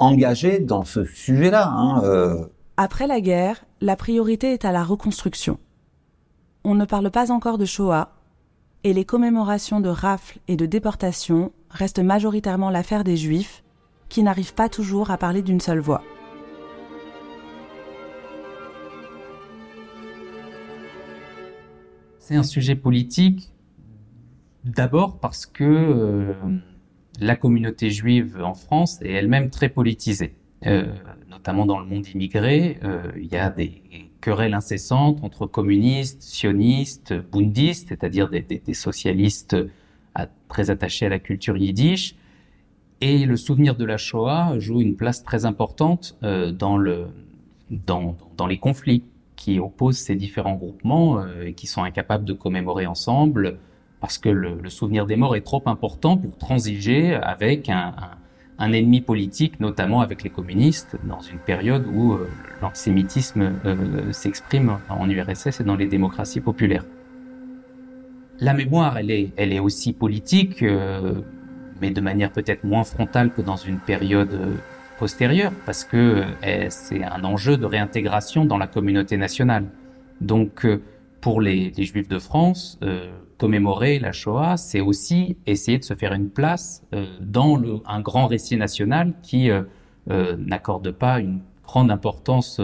engagé 0.00 0.58
dans 0.58 0.84
ce 0.84 1.04
sujet-là. 1.04 1.68
Hein, 1.68 2.02
euh. 2.04 2.46
Après 2.76 3.06
la 3.06 3.20
guerre, 3.20 3.64
la 3.80 3.94
priorité 3.94 4.52
est 4.52 4.64
à 4.64 4.72
la 4.72 4.82
reconstruction. 4.82 5.58
On 6.64 6.74
ne 6.74 6.84
parle 6.84 7.10
pas 7.10 7.30
encore 7.30 7.58
de 7.58 7.64
Shoah, 7.64 8.12
et 8.82 8.92
les 8.92 9.04
commémorations 9.04 9.80
de 9.80 9.88
rafles 9.90 10.38
et 10.48 10.56
de 10.56 10.66
déportations 10.66 11.52
restent 11.70 12.00
majoritairement 12.00 12.70
l'affaire 12.70 13.04
des 13.04 13.16
Juifs, 13.16 13.62
qui 14.08 14.22
n'arrivent 14.22 14.54
pas 14.54 14.68
toujours 14.68 15.10
à 15.10 15.18
parler 15.18 15.42
d'une 15.42 15.60
seule 15.60 15.80
voix. 15.80 16.02
C'est 22.18 22.36
un 22.36 22.42
sujet 22.42 22.76
politique, 22.76 23.52
d'abord 24.64 25.18
parce 25.18 25.46
que 25.46 25.64
euh, 25.64 26.32
la 27.20 27.36
communauté 27.36 27.90
juive 27.90 28.40
en 28.42 28.54
France 28.54 29.00
est 29.02 29.12
elle-même 29.12 29.50
très 29.50 29.68
politisée. 29.68 30.34
Euh, 30.66 30.84
notamment 31.30 31.64
dans 31.66 31.78
le 31.78 31.86
monde 31.86 32.06
immigré, 32.08 32.78
euh, 32.82 33.10
il 33.16 33.26
y 33.26 33.36
a 33.36 33.50
des 33.50 33.82
querelles 34.20 34.54
incessantes 34.54 35.22
entre 35.22 35.46
communistes, 35.46 36.22
sionistes, 36.22 37.14
bundistes, 37.14 37.88
c'est-à-dire 37.88 38.28
des, 38.28 38.74
socialistes 38.74 39.56
très 40.48 40.70
attachés 40.70 41.06
à 41.06 41.08
la 41.08 41.18
culture 41.18 41.56
yiddish. 41.56 42.16
Et 43.00 43.24
le 43.24 43.36
souvenir 43.36 43.76
de 43.76 43.84
la 43.84 43.96
Shoah 43.96 44.58
joue 44.58 44.82
une 44.82 44.96
place 44.96 45.22
très 45.22 45.46
importante 45.46 46.18
euh, 46.22 46.52
dans, 46.52 46.76
les 46.76 48.58
conflits 48.58 49.04
qui 49.36 49.58
opposent 49.58 49.98
ces 49.98 50.16
différents 50.16 50.56
groupements 50.56 51.24
et 51.42 51.54
qui 51.54 51.66
sont 51.66 51.82
incapables 51.82 52.24
de 52.24 52.34
commémorer 52.34 52.86
ensemble 52.86 53.58
parce 54.00 54.18
que 54.18 54.28
le, 54.28 54.68
souvenir 54.68 55.06
des 55.06 55.16
morts 55.16 55.36
est 55.36 55.42
trop 55.42 55.62
important 55.66 56.16
pour 56.16 56.36
transiger 56.38 57.14
avec 57.14 57.68
un, 57.68 57.92
ennemi 58.58 59.00
politique, 59.00 59.60
notamment 59.60 60.00
avec 60.00 60.22
les 60.22 60.30
communistes, 60.30 60.96
dans 61.04 61.20
une 61.20 61.38
période 61.38 61.86
où 61.94 62.12
euh, 62.12 62.28
l'antisémitisme 62.60 63.52
euh, 63.64 64.12
s'exprime 64.12 64.78
en 64.90 65.08
URSS 65.08 65.60
et 65.60 65.64
dans 65.64 65.76
les 65.76 65.86
démocraties 65.86 66.40
populaires. 66.40 66.84
La 68.38 68.52
mémoire, 68.52 68.98
elle 68.98 69.10
est, 69.10 69.32
elle 69.36 69.52
est 69.52 69.60
aussi 69.60 69.92
politique, 69.92 70.62
euh, 70.62 71.22
mais 71.80 71.90
de 71.90 72.00
manière 72.02 72.32
peut-être 72.32 72.64
moins 72.64 72.84
frontale 72.84 73.32
que 73.32 73.40
dans 73.40 73.56
une 73.56 73.78
période 73.78 74.38
postérieure, 74.98 75.52
parce 75.64 75.84
que 75.84 76.24
c'est 76.68 77.02
un 77.02 77.24
enjeu 77.24 77.56
de 77.56 77.64
réintégration 77.64 78.44
dans 78.44 78.58
la 78.58 78.66
communauté 78.66 79.16
nationale. 79.16 79.64
Donc, 80.20 80.66
pour 81.20 81.40
les, 81.40 81.70
les 81.76 81.84
Juifs 81.84 82.08
de 82.08 82.18
France, 82.18 82.78
commémorer 83.40 83.98
la 83.98 84.12
Shoah, 84.12 84.58
c'est 84.58 84.80
aussi 84.80 85.38
essayer 85.46 85.78
de 85.78 85.84
se 85.84 85.94
faire 85.94 86.12
une 86.12 86.28
place 86.28 86.84
euh, 86.92 87.06
dans 87.20 87.58
un 87.86 88.00
grand 88.00 88.26
récit 88.26 88.58
national 88.58 89.14
qui 89.22 89.50
euh, 89.50 89.62
euh, 90.10 90.36
n'accorde 90.36 90.90
pas 90.90 91.20
une 91.20 91.40
grande 91.64 91.90
importance 91.90 92.60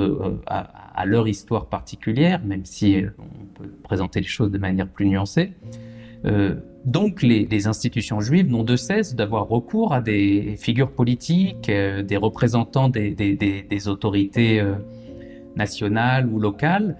à, 0.46 1.06
leur 1.06 1.28
histoire 1.28 1.66
particulière, 1.66 2.44
même 2.44 2.64
si 2.64 3.04
on 3.18 3.44
peut 3.54 3.70
présenter 3.84 4.20
les 4.20 4.26
choses 4.26 4.50
de 4.50 4.58
manière 4.58 4.88
plus 4.88 5.06
nuancée. 5.06 5.52
donc 6.84 7.22
les, 7.22 7.66
institutions 7.68 8.20
juives 8.20 8.50
n'ont 8.50 8.64
de 8.64 8.74
cesse 8.74 9.14
d'avoir 9.14 9.46
recours 9.46 9.92
à 9.92 10.00
des 10.00 10.56
figures 10.58 10.90
politiques, 10.90 11.70
des 11.70 12.16
représentants 12.16 12.88
des 12.88 13.88
autorités 13.88 14.60
nationales 15.54 16.26
ou 16.26 16.40
locales, 16.40 16.96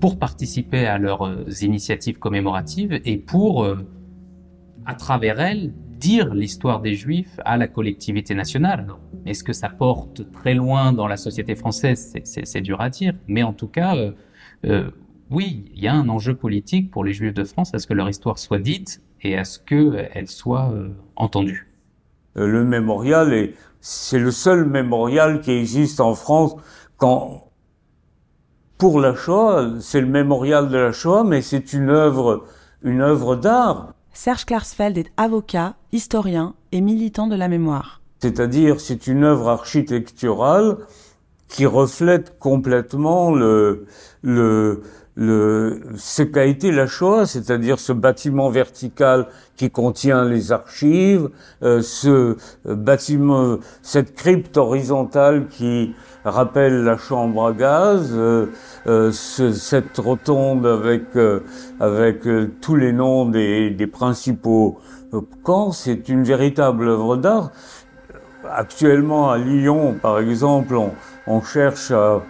pour 0.00 0.18
participer 0.18 0.86
à 0.86 0.98
leurs 0.98 1.26
euh, 1.26 1.44
initiatives 1.62 2.18
commémoratives 2.18 3.00
et 3.04 3.16
pour, 3.18 3.64
euh, 3.64 3.76
à 4.86 4.94
travers 4.94 5.40
elles, 5.40 5.72
dire 5.98 6.32
l'histoire 6.32 6.80
des 6.80 6.94
Juifs 6.94 7.40
à 7.44 7.56
la 7.56 7.66
collectivité 7.66 8.34
nationale. 8.34 8.86
Est-ce 9.26 9.42
que 9.42 9.52
ça 9.52 9.68
porte 9.68 10.30
très 10.30 10.54
loin 10.54 10.92
dans 10.92 11.08
la 11.08 11.16
société 11.16 11.56
française? 11.56 12.14
C'est 12.22 12.60
dur 12.60 12.80
à 12.80 12.88
dire, 12.88 13.14
mais 13.26 13.42
en 13.42 13.52
tout 13.52 13.66
cas, 13.66 13.96
euh, 14.64 14.90
oui, 15.30 15.64
il 15.74 15.82
y 15.82 15.88
a 15.88 15.94
un 15.94 16.08
enjeu 16.08 16.36
politique 16.36 16.92
pour 16.92 17.04
les 17.04 17.12
Juifs 17.12 17.34
de 17.34 17.42
France 17.42 17.74
à 17.74 17.80
ce 17.80 17.88
que 17.88 17.94
leur 17.94 18.08
histoire 18.08 18.38
soit 18.38 18.60
dite 18.60 19.02
et 19.22 19.36
à 19.36 19.44
ce 19.44 19.58
qu'elle 19.58 20.28
soit 20.28 20.72
entendue. 21.16 21.68
Le 22.36 22.64
mémorial, 22.64 23.50
c'est 23.80 24.20
le 24.20 24.30
seul 24.30 24.66
mémorial 24.66 25.40
qui 25.40 25.50
existe 25.50 25.98
en 25.98 26.14
France 26.14 26.54
quand 26.96 27.47
pour 28.78 29.00
la 29.00 29.14
Shoah, 29.14 29.72
c'est 29.80 30.00
le 30.00 30.06
mémorial 30.06 30.68
de 30.68 30.78
la 30.78 30.92
Shoah, 30.92 31.24
mais 31.24 31.42
c'est 31.42 31.72
une 31.72 31.90
œuvre, 31.90 32.44
une 32.82 33.00
œuvre 33.00 33.34
d'art. 33.34 33.92
Serge 34.12 34.44
Klarsfeld 34.46 34.96
est 34.98 35.12
avocat, 35.16 35.74
historien 35.92 36.54
et 36.70 36.80
militant 36.80 37.26
de 37.26 37.34
la 37.34 37.48
mémoire. 37.48 38.00
C'est-à-dire, 38.20 38.80
c'est 38.80 39.08
une 39.08 39.24
œuvre 39.24 39.48
architecturale 39.48 40.78
qui 41.48 41.66
reflète 41.66 42.38
complètement 42.38 43.32
le, 43.32 43.86
le, 44.22 44.82
le, 45.18 45.80
ce 45.96 46.22
qu'a 46.22 46.44
été 46.44 46.70
la 46.70 46.86
Shoah, 46.86 47.26
c'est-à-dire 47.26 47.80
ce 47.80 47.92
bâtiment 47.92 48.50
vertical 48.50 49.26
qui 49.56 49.68
contient 49.68 50.24
les 50.24 50.52
archives, 50.52 51.28
euh, 51.64 51.82
ce 51.82 52.36
bâtiment, 52.64 53.58
cette 53.82 54.14
crypte 54.14 54.56
horizontale 54.56 55.48
qui 55.48 55.92
rappelle 56.24 56.84
la 56.84 56.96
chambre 56.96 57.48
à 57.48 57.52
gaz, 57.52 58.12
euh, 58.12 58.46
euh, 58.86 59.10
ce, 59.10 59.50
cette 59.50 59.98
rotonde 59.98 60.64
avec 60.64 61.06
avec 61.80 62.20
tous 62.60 62.76
les 62.76 62.92
noms 62.92 63.26
des, 63.26 63.70
des 63.70 63.88
principaux 63.88 64.78
camps, 65.42 65.72
c'est 65.72 66.08
une 66.08 66.22
véritable 66.22 66.86
œuvre 66.86 67.16
d'art. 67.16 67.50
Actuellement 68.48 69.30
à 69.30 69.38
Lyon, 69.38 69.96
par 70.00 70.20
exemple, 70.20 70.76
on, 70.76 70.92
on 71.26 71.42
cherche 71.42 71.90
à 71.90 72.22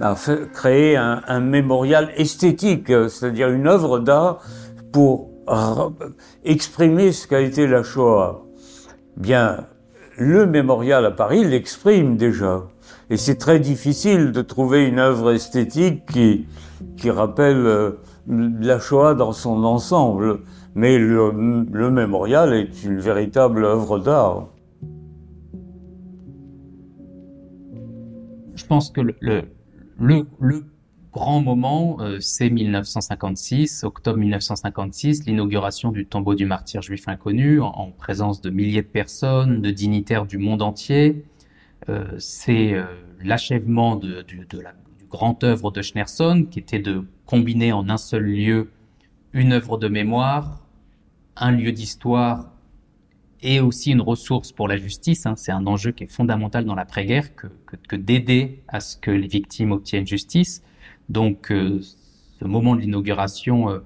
a 0.00 0.14
créé 0.52 0.96
un, 0.96 1.40
mémorial 1.40 2.10
esthétique, 2.16 2.88
c'est-à-dire 2.88 3.48
une 3.48 3.66
œuvre 3.66 3.98
d'art 3.98 4.40
pour 4.92 5.30
exprimer 6.44 7.12
ce 7.12 7.26
qu'a 7.26 7.40
été 7.40 7.66
la 7.66 7.82
Shoah. 7.82 8.44
Bien, 9.16 9.66
le 10.18 10.46
mémorial 10.46 11.04
à 11.06 11.10
Paris 11.10 11.44
l'exprime 11.44 12.16
déjà. 12.16 12.64
Et 13.10 13.16
c'est 13.16 13.36
très 13.36 13.60
difficile 13.60 14.32
de 14.32 14.42
trouver 14.42 14.86
une 14.86 14.98
œuvre 14.98 15.32
esthétique 15.32 16.04
qui, 16.06 17.10
rappelle 17.10 17.66
euh, 17.66 17.90
la 18.26 18.80
Shoah 18.80 19.14
dans 19.14 19.32
son 19.32 19.64
ensemble. 19.64 20.40
Mais 20.74 20.98
le, 20.98 21.32
mémorial 21.90 22.52
est 22.52 22.84
une 22.84 22.98
véritable 22.98 23.64
œuvre 23.64 23.98
d'art. 23.98 24.48
Je 28.54 28.66
pense 28.66 28.90
que 28.90 29.00
le, 29.00 29.44
le 29.98 30.26
grand 31.16 31.40
moment, 31.40 31.96
euh, 32.00 32.20
c'est 32.20 32.50
1956, 32.50 33.84
octobre 33.84 34.18
1956, 34.18 35.24
l'inauguration 35.24 35.90
du 35.90 36.04
tombeau 36.04 36.34
du 36.34 36.44
martyr 36.44 36.82
juif 36.82 37.08
inconnu, 37.08 37.58
en, 37.62 37.90
présence 37.90 38.42
de 38.42 38.50
milliers 38.50 38.82
de 38.82 38.86
personnes, 38.86 39.62
de 39.62 39.70
dignitaires 39.70 40.26
du 40.26 40.36
monde 40.36 40.60
entier. 40.60 41.24
Euh, 41.88 42.04
c'est 42.18 42.74
euh, 42.74 42.84
l'achèvement 43.24 43.96
de, 43.96 44.26
de, 44.50 44.60
la 44.60 44.74
du 44.98 45.06
grand 45.06 45.42
œuvre 45.42 45.70
de 45.70 45.80
Schneerson, 45.80 46.46
qui 46.50 46.58
était 46.58 46.80
de 46.80 47.06
combiner 47.24 47.72
en 47.72 47.88
un 47.88 47.96
seul 47.96 48.24
lieu 48.24 48.70
une 49.32 49.52
œuvre 49.52 49.78
de 49.78 49.88
mémoire, 49.88 50.66
un 51.36 51.52
lieu 51.52 51.72
d'histoire 51.72 52.52
et 53.42 53.60
aussi 53.60 53.92
une 53.92 54.00
ressource 54.00 54.52
pour 54.52 54.68
la 54.68 54.76
justice. 54.76 55.26
Hein. 55.26 55.34
C'est 55.36 55.52
un 55.52 55.66
enjeu 55.66 55.92
qui 55.92 56.04
est 56.04 56.12
fondamental 56.12 56.64
dans 56.64 56.74
l'après-guerre 56.74 57.34
que, 57.34 57.46
que, 57.66 57.76
que 57.76 57.96
d'aider 57.96 58.62
à 58.68 58.80
ce 58.80 58.96
que 58.96 59.10
les 59.10 59.28
victimes 59.28 59.72
obtiennent 59.72 60.06
justice. 60.06 60.62
Donc, 61.08 61.50
euh, 61.50 61.80
ce 62.38 62.44
moment 62.44 62.74
de 62.74 62.80
l'inauguration 62.80 63.70
euh, 63.70 63.78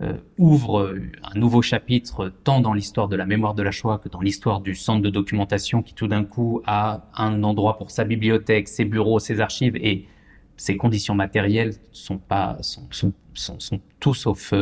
euh, 0.00 0.16
ouvre 0.38 0.96
un 1.22 1.38
nouveau 1.38 1.62
chapitre 1.62 2.32
tant 2.44 2.60
dans 2.60 2.72
l'histoire 2.72 3.08
de 3.08 3.16
la 3.16 3.26
mémoire 3.26 3.54
de 3.54 3.62
la 3.62 3.70
Shoah 3.70 3.98
que 3.98 4.08
dans 4.08 4.20
l'histoire 4.20 4.60
du 4.60 4.74
centre 4.74 5.02
de 5.02 5.10
documentation 5.10 5.82
qui 5.82 5.94
tout 5.94 6.08
d'un 6.08 6.24
coup 6.24 6.62
a 6.66 7.06
un 7.16 7.42
endroit 7.44 7.78
pour 7.78 7.90
sa 7.90 8.04
bibliothèque, 8.04 8.68
ses 8.68 8.84
bureaux, 8.84 9.18
ses 9.18 9.40
archives 9.40 9.76
et 9.76 10.06
ses 10.56 10.76
conditions 10.76 11.14
matérielles 11.14 11.74
sont 11.92 12.18
pas 12.18 12.58
sont, 12.62 12.86
sont, 12.90 13.12
sont, 13.34 13.60
sont 13.60 13.80
tout 14.00 14.14
sauf 14.14 14.52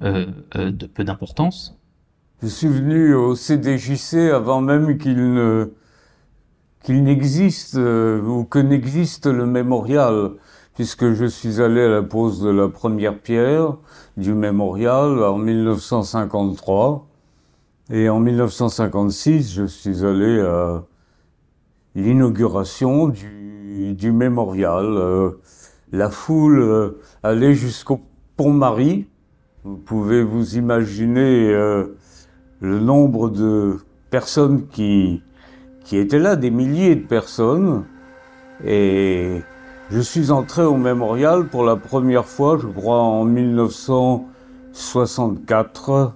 de 0.00 0.86
peu 0.86 1.04
d'importance 1.04 1.78
Je 2.42 2.48
suis 2.48 2.68
venu 2.68 3.14
au 3.14 3.34
CDJC 3.34 4.30
avant 4.32 4.60
même 4.60 4.98
qu'il 4.98 5.32
ne 5.32 5.70
qu'il 6.84 7.02
n'existe 7.02 7.76
euh, 7.76 8.20
ou 8.20 8.44
que 8.44 8.58
n'existe 8.58 9.26
le 9.26 9.46
mémorial, 9.46 10.32
puisque 10.74 11.12
je 11.12 11.24
suis 11.24 11.62
allé 11.62 11.80
à 11.80 11.88
la 11.88 12.02
pose 12.02 12.42
de 12.42 12.50
la 12.50 12.68
première 12.68 13.18
pierre 13.18 13.78
du 14.18 14.34
mémorial 14.34 15.24
en 15.24 15.38
1953. 15.38 17.08
Et 17.90 18.08
en 18.10 18.20
1956, 18.20 19.54
je 19.54 19.64
suis 19.64 20.04
allé 20.04 20.40
à 20.40 20.84
l'inauguration 21.94 23.08
du, 23.08 23.94
du, 23.94 24.12
mémorial. 24.12 24.84
Euh, 24.84 25.30
la 25.90 26.10
foule 26.10 26.58
euh, 26.60 27.00
allait 27.22 27.54
jusqu'au 27.54 28.00
pont 28.36 28.52
Marie. 28.52 29.06
Vous 29.64 29.76
pouvez 29.76 30.22
vous 30.22 30.56
imaginer 30.56 31.54
le 32.64 32.80
nombre 32.80 33.28
de 33.28 33.76
personnes 34.10 34.66
qui, 34.68 35.22
qui 35.84 35.98
étaient 35.98 36.18
là, 36.18 36.34
des 36.36 36.50
milliers 36.50 36.96
de 36.96 37.06
personnes. 37.06 37.84
Et 38.64 39.42
je 39.90 40.00
suis 40.00 40.30
entré 40.30 40.62
au 40.62 40.78
mémorial 40.78 41.48
pour 41.48 41.64
la 41.64 41.76
première 41.76 42.24
fois, 42.24 42.56
je 42.60 42.66
crois, 42.66 43.00
en 43.00 43.24
1964. 43.24 46.14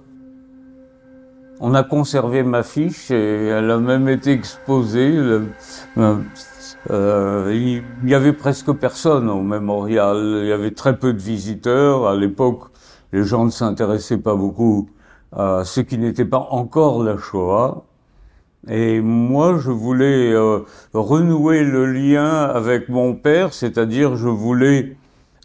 On 1.61 1.75
a 1.75 1.83
conservé 1.83 2.43
ma 2.43 2.63
fiche 2.63 3.11
et 3.11 3.47
elle 3.47 3.69
a 3.69 3.77
même 3.77 4.07
été 4.09 4.31
exposée. 4.31 5.15
Euh, 6.89 7.51
il 7.53 7.83
y 8.09 8.15
avait 8.15 8.33
presque 8.33 8.71
personne 8.71 9.29
au 9.29 9.43
mémorial. 9.43 10.39
Il 10.41 10.47
y 10.47 10.53
avait 10.53 10.71
très 10.71 10.97
peu 10.97 11.13
de 11.13 11.21
visiteurs. 11.21 12.07
À 12.07 12.15
l'époque, 12.15 12.71
les 13.11 13.23
gens 13.23 13.45
ne 13.45 13.51
s'intéressaient 13.51 14.17
pas 14.17 14.33
beaucoup 14.35 14.89
à 15.31 15.63
ce 15.65 15.81
qui 15.81 15.97
n'était 15.97 16.25
pas 16.25 16.47
encore 16.51 17.03
la 17.03 17.17
Shoah. 17.17 17.83
Et 18.67 18.99
moi, 19.01 19.57
je 19.57 19.71
voulais 19.71 20.33
euh, 20.33 20.59
renouer 20.93 21.63
le 21.63 21.85
lien 21.85 22.43
avec 22.43 22.89
mon 22.89 23.15
père, 23.15 23.53
c'est-à-dire 23.53 24.15
je 24.15 24.27
voulais 24.27 24.97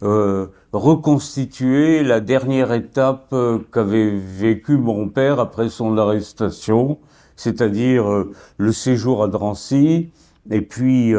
euh, 0.05 0.49
reconstituer 0.73 2.03
la 2.03 2.21
dernière 2.21 2.73
étape 2.73 3.29
euh, 3.33 3.61
qu'avait 3.73 4.11
vécu 4.11 4.77
mon 4.77 5.09
père 5.09 5.41
après 5.41 5.71
son 5.71 5.97
arrestation, 5.97 6.99
c'est-à-dire 7.37 8.11
euh, 8.11 8.33
le 8.59 8.73
séjour 8.73 9.23
à 9.23 9.29
Drancy 9.29 10.11
et 10.51 10.61
puis 10.61 11.15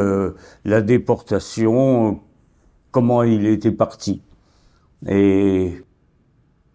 la 0.65 0.81
déportation, 0.81 2.19
comment 2.91 3.23
il 3.23 3.47
était 3.47 3.71
parti. 3.71 4.21
Et 5.07 5.81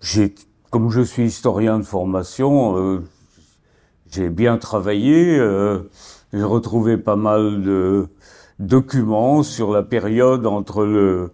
j'ai, 0.00 0.34
comme 0.70 0.90
je 0.90 1.00
suis 1.00 1.24
historien 1.24 1.78
de 1.78 1.84
formation, 1.84 3.02
j'ai 4.10 4.28
bien 4.28 4.58
travaillé. 4.58 5.38
Euh, 5.38 5.80
j'ai 6.32 6.42
retrouvé 6.42 6.96
pas 6.96 7.16
mal 7.16 7.62
de 7.62 8.08
documents 8.58 9.42
sur 9.42 9.72
la 9.72 9.82
période 9.82 10.46
entre 10.46 10.84
le 10.84 11.32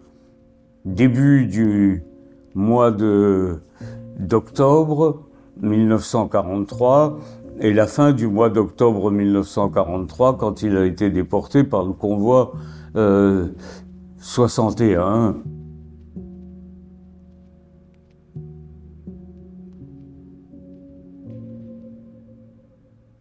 début 0.85 1.45
du 1.45 2.03
mois 2.55 2.91
de 2.91 3.59
d'octobre 4.19 5.23
1943 5.61 7.19
et 7.59 7.73
la 7.73 7.85
fin 7.85 8.11
du 8.11 8.27
mois 8.27 8.49
d'octobre 8.49 9.11
1943 9.11 10.37
quand 10.37 10.63
il 10.63 10.77
a 10.77 10.85
été 10.85 11.09
déporté 11.09 11.63
par 11.63 11.83
le 11.83 11.93
convoi 11.93 12.53
euh, 12.95 13.47
61. 14.19 15.35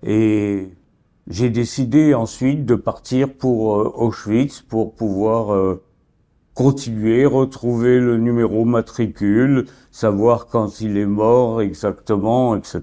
Et 0.07 0.69
j'ai 1.27 1.51
décidé 1.51 2.15
ensuite 2.15 2.65
de 2.65 2.77
partir 2.77 3.35
pour 3.35 3.81
euh, 3.81 3.93
Auschwitz 3.97 4.63
pour 4.63 4.95
pouvoir 4.95 5.53
euh, 5.53 5.83
continuer, 6.55 7.27
retrouver 7.27 7.99
le 7.99 8.17
numéro 8.17 8.65
matricule, 8.65 9.67
savoir 9.91 10.47
quand 10.47 10.81
il 10.81 10.97
est 10.97 11.07
mort 11.07 11.61
exactement, 11.61 12.55
etc. 12.55 12.83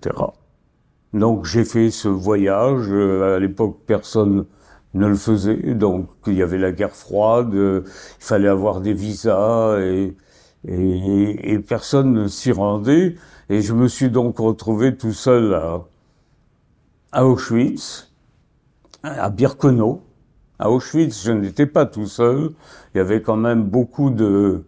Donc 1.14 1.46
j'ai 1.46 1.64
fait 1.64 1.92
ce 1.92 2.10
voyage. 2.10 2.88
Euh, 2.90 3.38
à 3.38 3.40
l'époque, 3.40 3.80
personne 3.88 4.46
ne 4.94 5.08
le 5.08 5.16
faisait. 5.16 5.74
Donc 5.76 6.10
il 6.28 6.34
y 6.34 6.42
avait 6.44 6.58
la 6.58 6.74
guerre 6.74 6.96
froide, 6.96 7.54
il 7.54 7.84
fallait 8.20 8.50
avoir 8.50 8.82
des 8.82 8.94
visas 8.94 9.80
et, 9.80 10.14
et, 10.68 11.54
et 11.54 11.60
personne 11.60 12.12
ne 12.12 12.28
s'y 12.28 12.52
rendait. 12.52 13.16
Et 13.50 13.62
je 13.62 13.74
me 13.74 13.88
suis 13.88 14.10
donc 14.10 14.40
retrouvé 14.40 14.98
tout 14.98 15.14
seul 15.14 15.52
là 15.52 15.86
à 17.14 17.26
Auschwitz, 17.28 18.12
à 19.04 19.30
Birkenau. 19.30 20.02
À 20.58 20.70
Auschwitz, 20.72 21.24
je 21.24 21.32
n'étais 21.32 21.68
pas 21.68 21.86
tout 21.86 22.08
seul. 22.08 22.50
Il 22.94 22.98
y 22.98 23.02
avait 23.02 23.22
quand 23.22 23.38
même 23.38 23.64
beaucoup 23.64 24.10
de, 24.10 24.64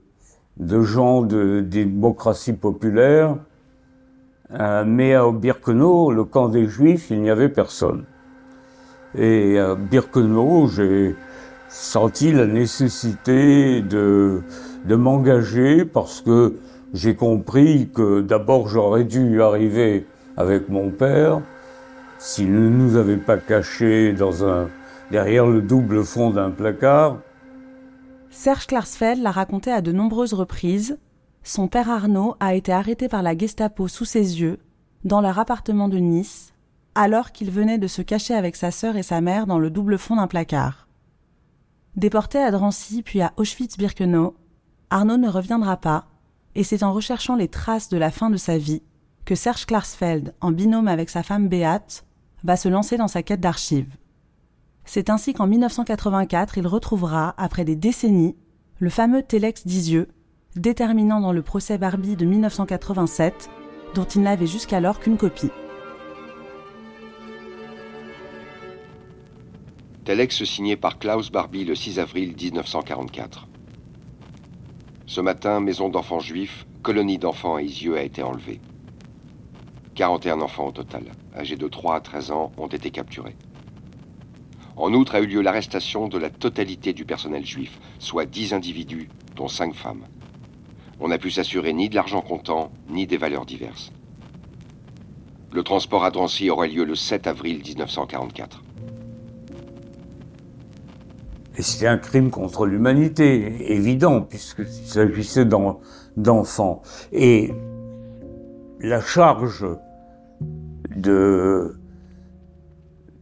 de 0.58 0.82
gens 0.82 1.24
de, 1.24 1.62
démocratie 1.62 2.54
populaire. 2.54 3.36
Euh, 4.52 4.84
mais 4.86 5.16
à 5.16 5.30
Birkenau, 5.32 6.12
le 6.12 6.24
camp 6.24 6.50
des 6.50 6.68
Juifs, 6.68 7.08
il 7.10 7.22
n'y 7.22 7.32
avait 7.32 7.50
personne. 7.50 8.06
Et 9.16 9.58
à 9.58 9.74
Birkenau, 9.74 10.68
j'ai 10.68 11.16
senti 11.68 12.32
la 12.32 12.46
nécessité 12.46 13.82
de, 13.82 14.44
de 14.86 14.96
m'engager 14.96 15.84
parce 15.84 16.22
que 16.22 16.58
j'ai 16.94 17.16
compris 17.16 17.90
que 17.94 18.22
d'abord 18.22 18.68
j'aurais 18.68 19.04
dû 19.04 19.42
arriver 19.42 20.06
avec 20.38 20.70
mon 20.70 20.92
père, 20.92 21.42
s'il 22.26 22.52
ne 22.52 22.70
nous 22.70 22.96
avait 22.96 23.18
pas 23.18 23.38
cachés 23.38 24.12
dans 24.12 24.44
un, 24.44 24.68
derrière 25.12 25.46
le 25.46 25.62
double 25.62 26.04
fond 26.04 26.32
d'un 26.32 26.50
placard. 26.50 27.20
Serge 28.32 28.66
Klarsfeld 28.66 29.22
l'a 29.22 29.30
raconté 29.30 29.72
à 29.72 29.82
de 29.82 29.92
nombreuses 29.92 30.34
reprises. 30.34 30.98
Son 31.44 31.68
père 31.68 31.92
Arnaud 31.92 32.36
a 32.40 32.56
été 32.56 32.72
arrêté 32.72 33.08
par 33.10 33.22
la 33.22 33.38
Gestapo 33.38 33.88
sous 33.88 34.06
ses 34.06 34.42
yeux, 34.42 34.58
dans 35.04 35.22
leur 35.22 35.38
appartement 35.38 35.88
de 35.88 35.98
Nice, 35.98 36.54
alors 36.96 37.32
qu'il 37.32 37.52
venait 37.52 37.78
de 37.78 37.86
se 37.86 38.02
cacher 38.02 38.34
avec 38.34 38.56
sa 38.56 38.72
sœur 38.72 38.98
et 38.98 39.04
sa 39.04 39.22
mère 39.22 39.46
dans 39.46 39.60
le 39.60 39.70
double 39.70 40.00
fond 40.00 40.16
d'un 40.16 40.28
placard. 40.28 40.88
Déporté 41.96 42.40
à 42.40 42.50
Drancy 42.50 43.04
puis 43.04 43.22
à 43.22 43.34
Auschwitz-Birkenau, 43.38 44.36
Arnaud 44.90 45.18
ne 45.18 45.30
reviendra 45.30 45.78
pas, 45.78 46.08
et 46.56 46.64
c'est 46.64 46.82
en 46.82 46.92
recherchant 46.92 47.36
les 47.36 47.50
traces 47.50 47.90
de 47.90 47.98
la 47.98 48.10
fin 48.10 48.32
de 48.32 48.38
sa 48.38 48.58
vie 48.58 48.82
que 49.26 49.36
Serge 49.36 49.66
Klarsfeld, 49.66 50.34
en 50.42 50.52
binôme 50.52 50.88
avec 50.88 51.10
sa 51.10 51.24
femme 51.24 51.50
Beate, 51.50 52.05
va 52.46 52.56
se 52.56 52.70
lancer 52.70 52.96
dans 52.96 53.08
sa 53.08 53.24
quête 53.24 53.42
d'archives. 53.42 53.98
C'est 54.86 55.10
ainsi 55.10 55.34
qu'en 55.34 55.48
1984, 55.48 56.60
il 56.60 56.68
retrouvera, 56.68 57.34
après 57.38 57.66
des 57.66 57.76
décennies, 57.76 58.36
le 58.78 58.92
fameux 58.92 59.24
Telex 59.24 59.66
d'Isieux, 59.66 60.10
déterminant 60.56 61.20
dans 61.20 61.32
le 61.32 61.42
procès 61.42 61.80
Barbie 61.80 62.16
de 62.16 62.26
1987, 62.26 63.50
dont 63.96 64.04
il 64.04 64.22
n'avait 64.22 64.46
jusqu'alors 64.46 65.00
qu'une 65.00 65.18
copie. 65.18 65.50
Telex 70.04 70.44
signé 70.44 70.78
par 70.78 71.00
Klaus 71.00 71.32
Barbie 71.32 71.66
le 71.66 71.74
6 71.74 71.98
avril 71.98 72.36
1944. 72.40 73.48
Ce 75.08 75.20
matin, 75.20 75.60
maison 75.62 75.90
d'enfants 75.90 76.20
juifs, 76.20 76.68
colonie 76.84 77.18
d'enfants 77.18 77.56
à 77.56 77.64
Isieux 77.64 77.98
a 77.98 78.04
été 78.04 78.22
enlevée. 78.22 78.62
41 79.96 80.42
enfants 80.42 80.68
au 80.68 80.72
total, 80.72 81.04
âgés 81.36 81.56
de 81.56 81.68
3 81.68 81.96
à 81.96 82.00
13 82.02 82.32
ans, 82.32 82.52
ont 82.58 82.68
été 82.68 82.92
capturés. 82.92 83.36
En 84.76 84.94
outre 84.94 85.16
a 85.16 85.22
eu 85.22 85.26
lieu 85.26 85.42
l'arrestation 85.42 86.10
de 86.10 86.18
la 86.18 86.30
totalité 86.30 86.92
du 86.92 87.06
personnel 87.06 87.46
juif, 87.46 87.80
soit 87.98 88.26
10 88.26 88.54
individus, 88.54 89.10
dont 89.36 89.48
5 89.48 89.74
femmes. 89.74 90.04
On 91.00 91.08
n'a 91.08 91.18
pu 91.18 91.32
s'assurer 91.32 91.72
ni 91.72 91.88
de 91.88 91.96
l'argent 91.96 92.22
comptant, 92.22 92.72
ni 92.90 93.08
des 93.08 93.18
valeurs 93.18 93.46
diverses. 93.46 93.94
Le 95.54 95.64
transport 95.64 96.04
à 96.04 96.12
Drancy 96.12 96.50
aurait 96.50 96.68
lieu 96.68 96.84
le 96.84 96.96
7 96.96 97.28
avril 97.28 97.62
1944. 97.66 98.62
Et 101.58 101.62
c'était 101.62 101.88
un 101.88 101.98
crime 101.98 102.32
contre 102.32 102.66
l'humanité, 102.66 103.72
évident, 103.74 104.22
puisqu'il 104.22 104.68
s'agissait 104.68 105.46
d'enfants. 106.18 106.82
Et 107.14 107.54
la 108.82 109.00
charge 109.00 109.66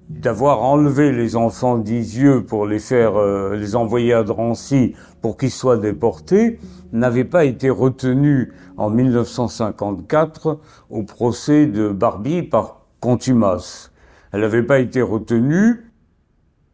d'avoir 0.09 0.63
enlevé 0.63 1.11
les 1.11 1.35
enfants 1.35 1.77
d'Isieux 1.77 2.43
pour 2.45 2.65
les 2.65 2.79
faire 2.79 3.15
euh, 3.17 3.55
les 3.55 3.75
envoyer 3.75 4.13
à 4.13 4.23
Drancy 4.23 4.95
pour 5.21 5.37
qu'ils 5.37 5.51
soient 5.51 5.77
déportés 5.77 6.59
n'avait 6.91 7.25
pas 7.25 7.45
été 7.45 7.69
retenue 7.69 8.53
en 8.77 8.89
1954 8.89 10.59
au 10.89 11.03
procès 11.03 11.65
de 11.65 11.89
Barbie 11.89 12.43
par 12.43 12.85
contumace. 12.99 13.91
Elle 14.31 14.41
n'avait 14.41 14.63
pas 14.63 14.79
été 14.79 15.01
retenue 15.01 15.91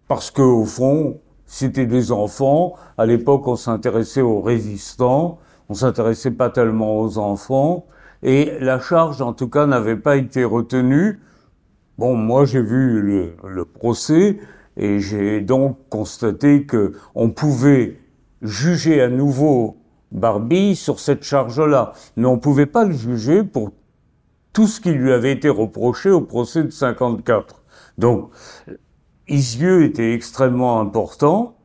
parce 0.08 0.32
que 0.32 0.42
au 0.42 0.66
fond, 0.66 1.22
c'était 1.46 1.86
des 1.86 2.12
enfants. 2.12 2.74
À 2.98 3.06
l'époque, 3.06 3.48
on 3.48 3.56
s'intéressait 3.56 4.22
aux 4.22 4.42
résistants, 4.42 5.40
on 5.70 5.74
s'intéressait 5.74 6.32
pas 6.32 6.50
tellement 6.50 7.00
aux 7.00 7.18
enfants. 7.18 7.86
Et 8.24 8.58
la 8.60 8.80
charge, 8.80 9.22
en 9.22 9.34
tout 9.34 9.50
cas, 9.50 9.66
n'avait 9.66 9.96
pas 9.96 10.18
été 10.18 10.44
retenue. 10.44 11.20
Bon, 11.98 12.16
moi, 12.16 12.46
j'ai 12.46 12.62
vu 12.62 13.02
le, 13.44 13.66
procès 13.66 14.40
et 14.78 15.00
j'ai 15.00 15.42
donc 15.42 15.78
constaté 15.90 16.66
que 16.66 16.94
on 17.16 17.30
pouvait 17.30 18.00
juger 18.42 19.02
à 19.02 19.10
nouveau 19.10 19.78
Barbie 20.12 20.76
sur 20.76 21.00
cette 21.00 21.24
charge-là, 21.24 21.94
mais 22.16 22.26
on 22.26 22.40
pouvait 22.40 22.66
pas 22.66 22.86
le 22.86 22.94
juger 22.94 23.44
pour 23.44 23.72
tout 24.54 24.68
ce 24.68 24.82
qui 24.82 24.92
lui 24.92 25.12
avait 25.12 25.32
été 25.32 25.50
reproché 25.50 26.10
au 26.10 26.22
procès 26.22 26.64
de 26.64 26.72
54. 26.72 27.64
Donc, 27.98 28.32
Isieux 29.28 29.84
était 29.84 30.14
extrêmement 30.14 30.80
important 30.80 31.58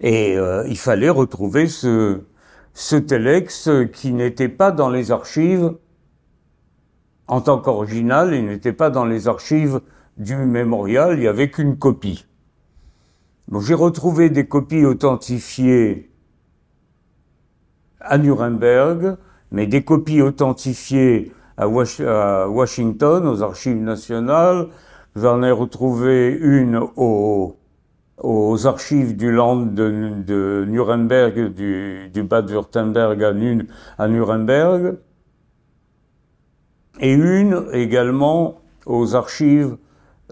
et 0.00 0.36
euh, 0.36 0.66
il 0.66 0.78
fallait 0.78 1.10
retrouver 1.10 1.68
ce, 1.68 2.22
ce 2.76 2.94
telex 2.94 3.70
qui 3.90 4.12
n'était 4.12 4.50
pas 4.50 4.70
dans 4.70 4.90
les 4.90 5.10
archives 5.10 5.72
en 7.26 7.40
tant 7.40 7.58
qu'original, 7.58 8.34
il 8.34 8.44
n'était 8.44 8.74
pas 8.74 8.90
dans 8.90 9.06
les 9.06 9.28
archives 9.28 9.80
du 10.18 10.36
mémorial, 10.36 11.14
il 11.14 11.20
n'y 11.20 11.26
avait 11.26 11.50
qu'une 11.50 11.78
copie. 11.78 12.26
Bon, 13.48 13.60
j'ai 13.60 13.72
retrouvé 13.72 14.28
des 14.28 14.46
copies 14.46 14.84
authentifiées 14.84 16.10
à 17.98 18.18
Nuremberg, 18.18 19.16
mais 19.52 19.66
des 19.66 19.82
copies 19.82 20.20
authentifiées 20.20 21.32
à, 21.56 21.68
Washington, 21.68 23.26
aux 23.26 23.42
archives 23.42 23.80
nationales. 23.80 24.68
J'en 25.14 25.42
ai 25.42 25.50
retrouvé 25.50 26.28
une 26.38 26.78
aux, 26.96 27.56
aux 28.18 28.66
archives 28.66 29.16
du 29.16 29.30
Land 29.30 29.66
de, 29.66 30.64
Nuremberg, 30.66 31.52
du, 31.52 32.08
du 32.12 32.22
Bad 32.22 32.50
Württemberg 32.50 33.22
à, 33.22 33.32
à 34.02 34.08
Nuremberg, 34.08 34.96
et 37.00 37.12
une 37.12 37.66
également 37.72 38.60
aux 38.86 39.14
archives 39.14 39.76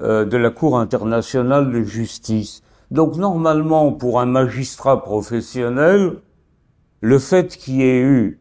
euh, 0.00 0.24
de 0.24 0.36
la 0.36 0.50
Cour 0.50 0.78
internationale 0.78 1.70
de 1.70 1.82
justice. 1.82 2.62
Donc 2.90 3.16
normalement, 3.16 3.92
pour 3.92 4.20
un 4.20 4.26
magistrat 4.26 5.02
professionnel, 5.02 6.16
le 7.00 7.18
fait 7.18 7.56
qu'il 7.56 7.76
y 7.76 7.82
ait 7.82 8.00
eu 8.00 8.40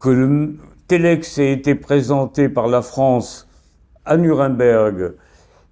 que 0.00 0.08
le 0.08 0.56
Telex 0.88 1.38
ait 1.38 1.52
été 1.52 1.74
présenté 1.74 2.48
par 2.48 2.68
la 2.68 2.82
France 2.82 3.48
à 4.04 4.16
Nuremberg, 4.16 5.14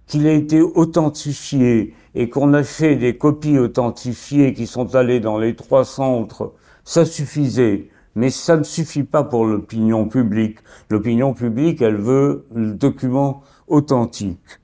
qu'il 0.07 0.27
ait 0.27 0.37
été 0.37 0.61
authentifié 0.61 1.95
et 2.15 2.29
qu'on 2.29 2.53
a 2.55 2.63
fait 2.63 2.97
des 2.97 3.17
copies 3.17 3.59
authentifiées 3.59 4.55
qui 4.55 4.67
sont 4.67 4.95
allées 4.95 5.21
dans 5.21 5.39
les 5.39 5.57
trois 5.57 5.85
centres, 5.85 6.53
ça 6.85 7.05
suffisait. 7.05 7.89
Mais 8.15 8.31
ça 8.31 8.57
ne 8.57 8.63
suffit 8.63 9.03
pas 9.03 9.25
pour 9.25 9.45
l'opinion 9.45 10.07
publique. 10.07 10.59
L'opinion 10.89 11.35
publique, 11.35 11.83
elle 11.83 11.97
veut 11.97 12.47
le 12.55 12.73
document 12.73 13.43
authentique. 13.67 14.61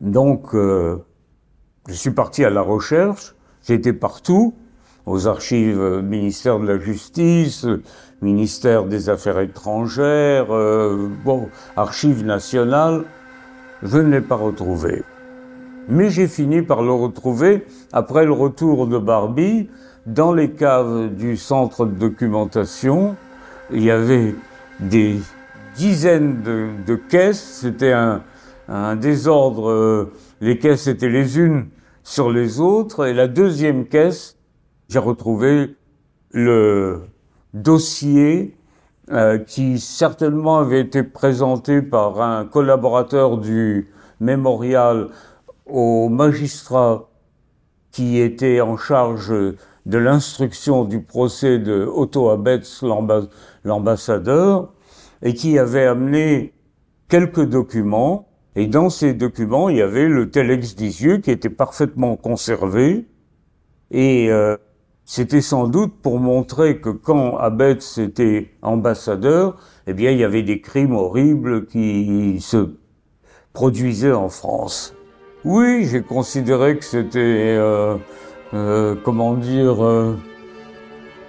Donc, 0.00 0.54
euh, 0.54 0.98
je 1.88 1.94
suis 1.94 2.10
parti 2.10 2.44
à 2.44 2.50
la 2.50 2.62
recherche, 2.62 3.36
j'étais 3.62 3.92
partout, 3.92 4.54
aux 5.06 5.28
archives 5.28 5.80
euh, 5.80 6.02
ministère 6.02 6.58
de 6.58 6.66
la 6.66 6.78
Justice, 6.78 7.66
ministère 8.20 8.84
des 8.84 9.08
Affaires 9.08 9.38
étrangères, 9.38 10.52
euh, 10.52 11.08
bon, 11.24 11.48
archives 11.76 12.24
nationales, 12.24 13.04
je 13.82 13.98
ne 13.98 14.10
l'ai 14.10 14.20
pas 14.20 14.36
retrouvé. 14.36 15.02
Mais 15.88 16.10
j'ai 16.10 16.28
fini 16.28 16.62
par 16.62 16.82
le 16.82 16.92
retrouver 16.92 17.66
après 17.92 18.24
le 18.24 18.32
retour 18.32 18.86
de 18.86 18.98
Barbie 18.98 19.68
dans 20.06 20.32
les 20.32 20.50
caves 20.50 21.14
du 21.14 21.36
centre 21.36 21.86
de 21.86 21.92
documentation. 21.92 23.16
Il 23.72 23.82
y 23.82 23.90
avait 23.90 24.34
des 24.80 25.18
dizaines 25.76 26.42
de, 26.42 26.94
caisses, 26.94 27.60
c'était 27.62 27.92
un, 27.92 28.96
désordre, 28.96 30.10
les 30.40 30.58
caisses 30.58 30.86
étaient 30.86 31.08
les 31.08 31.38
unes 31.38 31.66
sur 32.02 32.30
les 32.30 32.60
autres, 32.60 33.06
et 33.06 33.14
la 33.14 33.28
deuxième 33.28 33.86
caisse, 33.86 34.36
j'ai 34.88 34.98
retrouvé 34.98 35.76
le 36.32 37.02
dossier 37.54 38.56
euh, 39.10 39.38
qui 39.38 39.78
certainement 39.78 40.58
avait 40.58 40.80
été 40.80 41.02
présenté 41.02 41.82
par 41.82 42.20
un 42.20 42.44
collaborateur 42.44 43.38
du 43.38 43.90
mémorial 44.20 45.08
au 45.72 46.10
magistrat 46.10 47.08
qui 47.92 48.18
était 48.18 48.60
en 48.60 48.76
charge 48.76 49.32
de 49.86 49.98
l'instruction 49.98 50.84
du 50.84 51.00
procès 51.00 51.58
de 51.58 51.84
Otto 51.86 52.28
Abetz, 52.28 52.84
l'ambassadeur, 53.64 54.72
et 55.22 55.32
qui 55.32 55.58
avait 55.58 55.86
amené 55.86 56.52
quelques 57.08 57.44
documents. 57.44 58.28
Et 58.54 58.66
dans 58.66 58.90
ces 58.90 59.14
documents, 59.14 59.70
il 59.70 59.78
y 59.78 59.82
avait 59.82 60.08
le 60.08 60.30
Telex 60.30 60.76
d'Isieux 60.76 61.18
qui 61.18 61.30
était 61.30 61.50
parfaitement 61.50 62.16
conservé. 62.16 63.06
Et 63.90 64.30
euh, 64.30 64.58
c'était 65.06 65.40
sans 65.40 65.68
doute 65.68 65.94
pour 66.02 66.18
montrer 66.18 66.80
que 66.80 66.90
quand 66.90 67.38
Abetz 67.38 67.98
était 67.98 68.50
ambassadeur, 68.60 69.56
eh 69.86 69.94
bien, 69.94 70.10
il 70.10 70.18
y 70.18 70.24
avait 70.24 70.42
des 70.42 70.60
crimes 70.60 70.94
horribles 70.94 71.66
qui 71.66 72.40
se 72.40 72.76
produisaient 73.54 74.12
en 74.12 74.28
France. 74.28 74.94
Oui, 75.44 75.86
j'ai 75.90 76.02
considéré 76.02 76.76
que 76.76 76.84
c'était, 76.84 77.18
euh, 77.18 77.96
euh, 78.54 78.94
comment 79.04 79.34
dire, 79.34 79.84
euh, 79.84 80.16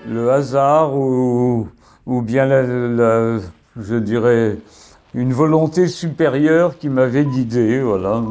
le 0.08 0.32
hasard 0.32 0.96
ou, 0.96 1.68
ou 2.06 2.22
bien 2.22 2.46
la, 2.46 2.62
la, 2.62 3.40
je 3.76 3.96
dirais, 3.96 4.58
une 5.16 5.34
volonté 5.34 5.88
supérieure 5.88 6.78
qui 6.78 6.90
m'avait 6.90 7.26
guidé, 7.26 7.82
voilà 7.82 8.22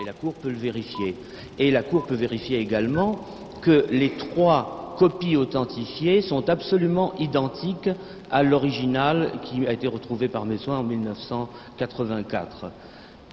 et 0.00 0.04
la 0.04 0.12
Cour 0.12 0.34
peut 0.34 0.48
le 0.48 0.56
vérifier. 0.56 1.16
Et 1.58 1.70
la 1.70 1.82
Cour 1.82 2.06
peut 2.06 2.14
vérifier 2.14 2.58
également 2.58 3.20
que 3.60 3.86
les 3.90 4.12
trois 4.16 4.81
copies 5.02 5.36
authentifiées 5.36 6.22
sont 6.22 6.48
absolument 6.48 7.12
identiques 7.18 7.90
à 8.30 8.44
l'original 8.44 9.32
qui 9.42 9.66
a 9.66 9.72
été 9.72 9.88
retrouvé 9.88 10.28
par 10.28 10.44
mes 10.44 10.58
soins 10.58 10.78
en 10.78 10.84
1984. 10.84 12.70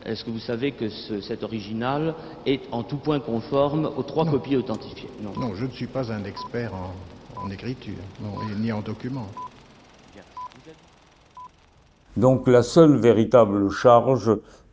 Est-ce 0.03 0.23
que 0.23 0.31
vous 0.31 0.39
savez 0.39 0.71
que 0.71 0.89
ce, 0.89 1.21
cet 1.21 1.43
original 1.43 2.15
est 2.47 2.61
en 2.71 2.81
tout 2.81 2.97
point 2.97 3.19
conforme 3.19 3.87
aux 3.95 4.01
trois 4.01 4.25
non. 4.25 4.31
copies 4.31 4.57
authentifiées? 4.57 5.11
Non. 5.21 5.39
non. 5.39 5.53
je 5.53 5.65
ne 5.65 5.69
suis 5.69 5.85
pas 5.85 6.11
un 6.11 6.23
expert 6.23 6.71
en, 6.73 7.45
en 7.45 7.51
écriture, 7.51 8.01
non, 8.19 8.33
ni 8.57 8.71
en 8.71 8.81
documents. 8.81 9.29
Donc 12.17 12.47
la 12.47 12.63
seule 12.63 12.95
véritable 12.95 13.69
charge 13.69 14.31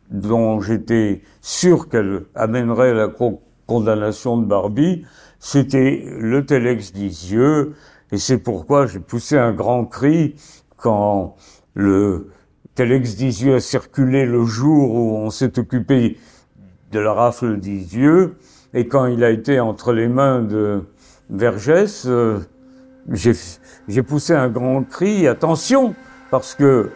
dont 0.09 0.61
j'étais 0.61 1.21
sûr 1.43 1.89
qu'elle 1.89 2.25
amènerait 2.33 2.95
la 2.95 3.09
condamnation 3.67 4.37
de 4.37 4.45
Barbie, 4.47 5.05
c'était 5.39 6.05
le 6.19 6.45
Telex 6.45 6.93
d'Isieux, 6.93 7.73
et 8.11 8.17
c'est 8.17 8.37
pourquoi 8.37 8.87
j'ai 8.87 8.99
poussé 8.99 9.37
un 9.37 9.53
grand 9.53 9.85
cri 9.85 10.35
quand 10.77 11.35
le 11.73 12.29
Telex 12.75 13.15
d'Isieux 13.15 13.55
a 13.55 13.59
circulé 13.59 14.25
le 14.25 14.45
jour 14.45 14.93
où 14.93 15.15
on 15.17 15.29
s'est 15.29 15.57
occupé 15.59 16.17
de 16.91 16.99
la 16.99 17.13
rafle 17.13 17.57
d'Isieux, 17.57 18.35
et 18.73 18.87
quand 18.87 19.05
il 19.05 19.23
a 19.23 19.29
été 19.29 19.59
entre 19.59 19.93
les 19.93 20.07
mains 20.07 20.41
de 20.41 20.83
Vergès, 21.29 22.05
euh, 22.05 22.39
j'ai 23.09 24.03
poussé 24.03 24.33
un 24.33 24.49
grand 24.49 24.83
cri, 24.83 25.27
attention, 25.27 25.95
parce 26.29 26.55
que 26.55 26.91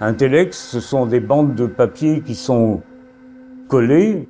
un 0.00 0.14
telex, 0.14 0.58
ce 0.58 0.80
sont 0.80 1.06
des 1.06 1.20
bandes 1.20 1.54
de 1.54 1.66
papier 1.66 2.20
qui 2.20 2.34
sont 2.34 2.82
collées 3.68 4.28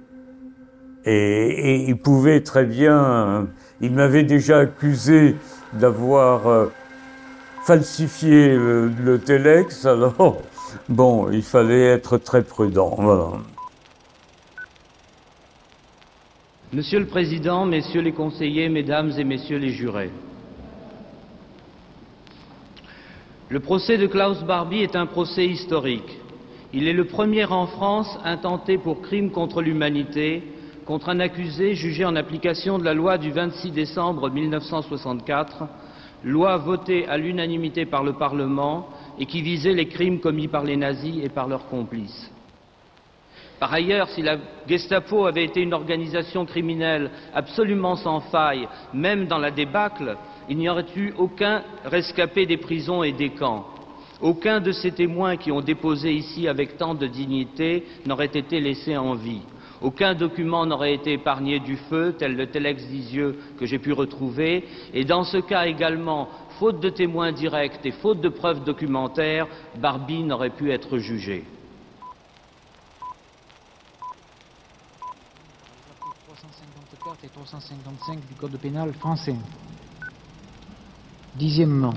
et, 1.05 1.85
il 1.89 1.97
pouvait 1.97 2.41
très 2.41 2.65
bien, 2.65 3.49
il 3.81 3.93
m'avait 3.93 4.23
déjà 4.23 4.61
accusé 4.61 5.37
d'avoir 5.73 6.47
euh, 6.47 6.67
falsifié 7.65 8.55
le, 8.55 8.89
le 8.89 9.19
telex, 9.19 9.85
alors 9.87 10.43
bon, 10.89 11.31
il 11.31 11.43
fallait 11.43 11.87
être 11.87 12.19
très 12.19 12.43
prudent. 12.43 13.41
Monsieur 16.73 16.99
le 16.99 17.07
Président, 17.07 17.67
Messieurs 17.67 18.01
les 18.01 18.13
conseillers, 18.13 18.69
Mesdames 18.69 19.13
et 19.17 19.25
Messieurs 19.25 19.59
les 19.59 19.71
jurés, 19.71 20.11
Le 23.51 23.61
procès 23.61 23.99
de 23.99 24.07
Klaus 24.07 24.43
Barbie 24.43 24.83
est 24.83 24.97
un 24.97 25.05
procès 25.05 25.47
historique. 25.47 26.19
Il 26.73 26.89
est 26.89 26.95
le 26.95 27.05
premier 27.05 27.45
en 27.45 27.67
France 27.69 28.19
intenté 28.25 28.79
pour 28.79 29.03
crime 29.03 29.31
contre 29.31 29.61
l'humanité 29.61 30.43
contre 30.85 31.09
un 31.09 31.21
accusé 31.21 31.75
jugé 31.75 32.05
en 32.05 32.17
application 32.17 32.79
de 32.79 32.85
la 32.85 32.95
loi 32.95 33.19
du 33.19 33.31
26 33.31 33.71
décembre 33.71 34.31
1964, 34.31 35.65
loi 36.25 36.57
votée 36.57 37.07
à 37.09 37.17
l'unanimité 37.17 37.87
par 37.87 38.05
le 38.05 38.15
Parlement 38.15 38.89
et 39.19 39.27
qui 39.27 39.43
visait 39.43 39.73
les 39.73 39.89
crimes 39.89 40.21
commis 40.21 40.49
par 40.49 40.65
les 40.65 40.77
nazis 40.77 41.25
et 41.25 41.29
par 41.29 41.49
leurs 41.49 41.67
complices. 41.67 42.31
Par 43.61 43.73
ailleurs, 43.73 44.09
si 44.11 44.21
la 44.21 44.37
Gestapo 44.67 45.27
avait 45.27 45.45
été 45.45 45.63
une 45.63 45.73
organisation 45.73 46.45
criminelle 46.45 47.11
absolument 47.35 47.97
sans 47.97 48.21
faille, 48.21 48.69
même 48.93 49.27
dans 49.27 49.39
la 49.39 49.51
débâcle, 49.51 50.17
il 50.49 50.59
n'y 50.59 50.69
aurait 50.69 50.85
eu 50.97 51.15
aucun 51.17 51.63
rescapé 51.85 52.47
des 52.47 52.59
prisons 52.59 53.03
et 53.03 53.13
des 53.13 53.31
camps. 53.31 53.67
Aucun 54.21 54.61
de 54.61 54.73
ces 54.73 54.93
témoins 54.93 55.37
qui 55.37 55.51
ont 55.53 55.61
déposé 55.61 56.13
ici 56.13 56.49
avec 56.49 56.77
tant 56.77 56.95
de 56.95 57.07
dignité 57.07 57.85
n'aurait 58.07 58.27
été 58.27 58.61
laissé 58.61 58.97
en 58.97 59.15
vie. 59.15 59.43
Aucun 59.85 60.15
document 60.15 60.65
n'aurait 60.65 60.95
été 60.95 61.13
épargné 61.13 61.61
du 61.61 61.77
feu, 61.77 62.17
tel 62.19 62.37
le 62.37 62.47
Telex 62.47 62.87
d'Isieux 62.87 63.39
que 63.59 63.67
j'ai 63.67 63.79
pu 63.79 63.93
retrouver, 63.93 64.67
et 64.95 65.05
dans 65.05 65.25
ce 65.25 65.37
cas 65.37 65.67
également, 65.67 66.31
faute 66.59 66.81
de 66.81 66.89
témoins 66.89 67.33
directs 67.33 67.85
et 67.85 67.91
faute 67.91 68.23
de 68.23 68.31
preuves 68.31 68.65
documentaires, 68.65 69.47
Barbie 69.77 70.23
n'aurait 70.23 70.57
pu 70.57 70.73
être 70.73 70.97
jugé. 70.97 71.45
354 76.29 77.25
et 77.25 77.29
355 77.29 78.27
du 78.27 78.35
Code 78.37 78.57
pénal 78.57 78.95
français. 78.95 79.37
Dixièmement, 81.35 81.93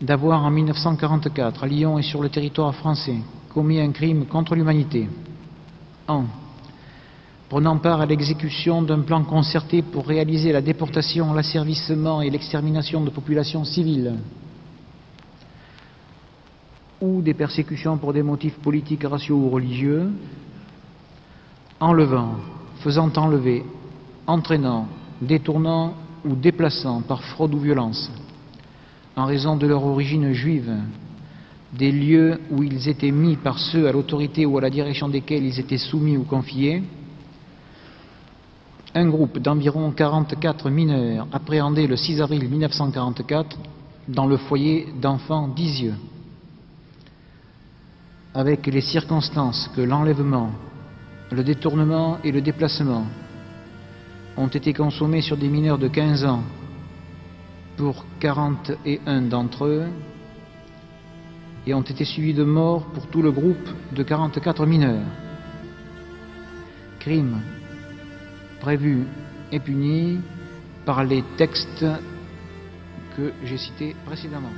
d'avoir 0.00 0.42
en 0.44 0.50
1944, 0.50 1.62
à 1.62 1.66
Lyon 1.66 1.98
et 1.98 2.02
sur 2.02 2.22
le 2.22 2.30
territoire 2.30 2.74
français, 2.74 3.18
commis 3.52 3.80
un 3.80 3.92
crime 3.92 4.26
contre 4.26 4.54
l'humanité. 4.54 5.08
En 6.08 6.24
prenant 7.48 7.76
part 7.76 8.00
à 8.00 8.06
l'exécution 8.06 8.80
d'un 8.80 9.00
plan 9.00 9.24
concerté 9.24 9.82
pour 9.82 10.06
réaliser 10.06 10.52
la 10.52 10.62
déportation, 10.62 11.34
l'asservissement 11.34 12.22
et 12.22 12.30
l'extermination 12.30 13.02
de 13.02 13.10
populations 13.10 13.64
civiles. 13.64 14.14
Ou 17.02 17.20
des 17.20 17.34
persécutions 17.34 17.98
pour 17.98 18.14
des 18.14 18.22
motifs 18.22 18.58
politiques, 18.58 19.04
raciaux 19.04 19.36
ou 19.36 19.50
religieux, 19.50 20.12
enlevant, 21.78 22.36
faisant 22.78 23.12
enlever, 23.16 23.64
entraînant, 24.26 24.88
détournant 25.20 25.94
ou 26.24 26.34
déplaçant 26.34 27.02
par 27.02 27.22
fraude 27.22 27.54
ou 27.54 27.58
violence, 27.58 28.10
en 29.14 29.26
raison 29.26 29.56
de 29.56 29.66
leur 29.66 29.84
origine 29.84 30.32
juive, 30.32 30.72
des 31.72 31.90
lieux 31.90 32.40
où 32.50 32.62
ils 32.62 32.88
étaient 32.88 33.10
mis 33.10 33.36
par 33.36 33.58
ceux 33.58 33.88
à 33.88 33.92
l'autorité 33.92 34.44
ou 34.44 34.58
à 34.58 34.60
la 34.60 34.70
direction 34.70 35.08
desquels 35.08 35.44
ils 35.44 35.58
étaient 35.58 35.78
soumis 35.78 36.16
ou 36.16 36.24
confiés, 36.24 36.82
un 38.94 39.08
groupe 39.08 39.38
d'environ 39.38 39.90
44 39.90 40.68
mineurs 40.68 41.26
appréhendés 41.32 41.86
le 41.86 41.96
6 41.96 42.20
avril 42.20 42.46
1944 42.48 43.56
dans 44.08 44.26
le 44.26 44.36
foyer 44.36 44.88
d'enfants 45.00 45.48
d'Isieux, 45.48 45.94
avec 48.34 48.66
les 48.66 48.80
circonstances 48.82 49.70
que 49.74 49.80
l'enlèvement, 49.80 50.50
le 51.30 51.42
détournement 51.42 52.18
et 52.22 52.32
le 52.32 52.42
déplacement 52.42 53.06
ont 54.36 54.48
été 54.48 54.74
consommés 54.74 55.22
sur 55.22 55.38
des 55.38 55.48
mineurs 55.48 55.78
de 55.78 55.88
15 55.88 56.24
ans 56.26 56.42
pour 57.76 58.04
41 58.20 59.22
d'entre 59.22 59.64
eux 59.64 59.86
et 61.66 61.74
ont 61.74 61.82
été 61.82 62.04
suivis 62.04 62.34
de 62.34 62.44
mort 62.44 62.84
pour 62.86 63.06
tout 63.06 63.22
le 63.22 63.30
groupe 63.30 63.68
de 63.92 64.02
44 64.02 64.66
mineurs. 64.66 65.06
Crime 66.98 67.40
prévu 68.60 69.06
et 69.50 69.58
puni 69.58 70.20
par 70.86 71.02
les 71.04 71.24
textes 71.36 71.84
que 73.16 73.32
j'ai 73.44 73.58
cités 73.58 73.96
précédemment. 74.06 74.52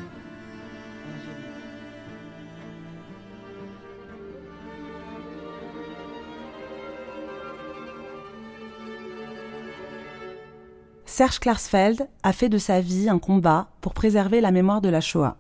Serge 11.07 11.39
Klarsfeld 11.39 12.09
a 12.23 12.33
fait 12.33 12.49
de 12.49 12.59
sa 12.59 12.81
vie 12.81 13.09
un 13.09 13.19
combat 13.19 13.69
pour 13.81 13.95
préserver 13.95 14.41
la 14.41 14.51
mémoire 14.51 14.81
de 14.81 14.89
la 14.89 15.01
Shoah. 15.01 15.37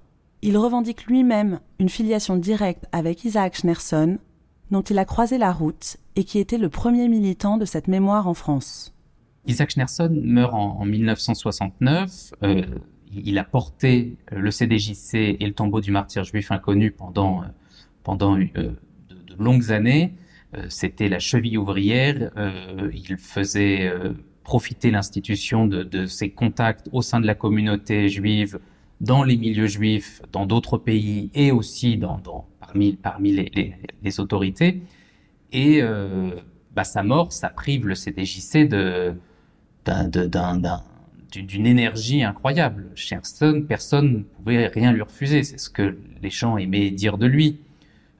Il 0.46 0.58
revendique 0.58 1.06
lui-même 1.06 1.58
une 1.78 1.88
filiation 1.88 2.36
directe 2.36 2.84
avec 2.92 3.24
Isaac 3.24 3.56
Schneerson, 3.56 4.18
dont 4.70 4.82
il 4.82 4.98
a 4.98 5.06
croisé 5.06 5.38
la 5.38 5.50
route 5.52 5.96
et 6.16 6.24
qui 6.24 6.38
était 6.38 6.58
le 6.58 6.68
premier 6.68 7.08
militant 7.08 7.56
de 7.56 7.64
cette 7.64 7.88
mémoire 7.88 8.28
en 8.28 8.34
France. 8.34 8.94
Isaac 9.46 9.70
Schneerson 9.70 10.10
meurt 10.22 10.52
en, 10.52 10.84
1969. 10.84 12.34
Euh, 12.42 12.62
il 13.10 13.38
a 13.38 13.44
porté 13.44 14.18
euh, 14.32 14.38
le 14.38 14.50
CDJC 14.50 15.14
et 15.14 15.46
le 15.46 15.54
tombeau 15.54 15.80
du 15.80 15.90
martyr 15.90 16.24
juif 16.24 16.52
inconnu 16.52 16.90
pendant, 16.90 17.42
euh, 17.42 17.46
pendant 18.02 18.36
de, 18.36 18.44
de, 18.44 18.76
longues 19.38 19.72
années. 19.72 20.12
C'était 20.68 21.08
la 21.08 21.20
cheville 21.20 21.58
ouvrière. 21.58 22.30
il 22.92 23.16
faisait 23.16 23.92
profiter 24.44 24.92
l'institution 24.92 25.66
de, 25.66 26.06
ses 26.06 26.30
contacts 26.30 26.88
au 26.92 27.02
sein 27.02 27.18
de 27.18 27.26
la 27.26 27.34
communauté 27.34 28.08
juive, 28.08 28.60
dans 29.04 29.22
les 29.22 29.36
milieux 29.36 29.66
juifs, 29.66 30.22
dans 30.32 30.46
d'autres 30.46 30.78
pays 30.78 31.30
et 31.34 31.52
aussi 31.52 31.96
dans, 31.96 32.18
dans 32.18 32.46
parmi, 32.60 32.94
parmi 32.94 33.32
les, 33.32 33.50
les, 33.54 33.74
les 34.02 34.20
autorités. 34.20 34.82
Et 35.52 35.82
euh, 35.82 36.30
bah, 36.74 36.84
sa 36.84 37.02
mort, 37.02 37.32
ça 37.32 37.48
prive 37.48 37.86
le 37.86 37.94
CDJC 37.94 38.68
de, 38.68 39.14
d'une 41.32 41.66
énergie 41.66 42.22
incroyable. 42.22 42.90
Cherson, 42.94 43.64
personne 43.68 44.12
ne 44.12 44.22
pouvait 44.22 44.66
rien 44.66 44.92
lui 44.92 45.02
refuser. 45.02 45.42
C'est 45.42 45.58
ce 45.58 45.70
que 45.70 45.96
les 46.22 46.30
gens 46.30 46.56
aimaient 46.56 46.90
dire 46.90 47.18
de 47.18 47.26
lui. 47.26 47.60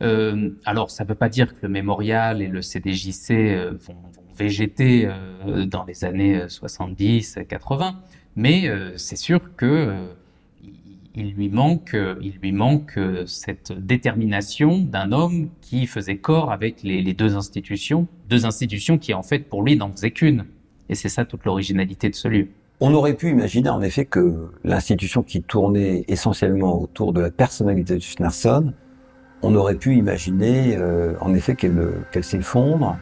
Euh, 0.03 0.51
alors, 0.65 0.91
ça 0.91 1.05
ne 1.05 1.09
veut 1.09 1.15
pas 1.15 1.29
dire 1.29 1.55
que 1.55 1.61
le 1.63 1.69
mémorial 1.69 2.43
et 2.43 2.49
le 2.49 2.63
CDJC 2.63 3.31
euh, 3.31 3.71
vont, 3.81 3.95
vont 3.95 4.35
végéter 4.37 5.07
euh, 5.07 5.65
dans 5.65 5.85
les 5.85 6.05
années 6.05 6.49
70, 6.49 7.39
80, 7.49 8.01
mais 8.37 8.69
euh, 8.69 8.97
c'est 8.97 9.17
sûr 9.17 9.55
que 9.57 9.67
euh, 9.67 10.07
il 11.15 11.33
lui 11.35 11.49
manque, 11.49 11.97
il 12.21 12.35
lui 12.43 12.53
manque 12.53 12.99
cette 13.27 13.73
détermination 13.73 14.79
d'un 14.79 15.13
homme 15.13 15.49
qui 15.61 15.87
faisait 15.87 16.17
corps 16.17 16.51
avec 16.51 16.83
les, 16.83 17.15
deux 17.15 17.37
institutions, 17.37 18.09
deux 18.29 18.47
institutions 18.47 18.99
qui 18.99 19.15
en 19.15 19.23
fait 19.23 19.41
pour 19.41 19.63
lui 19.63 19.77
n'en 19.77 19.93
faisaient 19.93 20.11
qu'une. 20.11 20.47
Et 20.89 20.95
c'est 20.95 21.09
ça 21.09 21.25
toute 21.25 21.45
l'originalité 21.45 22.11
de 22.11 22.15
ce 22.15 22.29
lieu. 22.29 22.49
On 22.81 22.93
aurait 22.93 23.15
pu 23.15 23.31
imaginer 23.31 23.69
en 23.69 23.81
effet 23.81 24.05
que 24.05 24.51
l'institution 24.65 25.23
qui 25.23 25.43
tournait 25.43 26.05
essentiellement 26.09 26.83
autour 26.83 27.13
de 27.13 27.21
la 27.21 27.31
personnalité 27.31 27.95
de 27.95 28.01
Schneerson, 28.01 28.73
on 29.43 29.55
aurait 29.55 29.77
pu 29.77 29.95
imaginer 29.95 30.77
euh, 30.77 31.15
en 31.21 31.35
effet 31.35 31.55
qu'elle 31.55 32.25
s'effondre, 32.25 32.97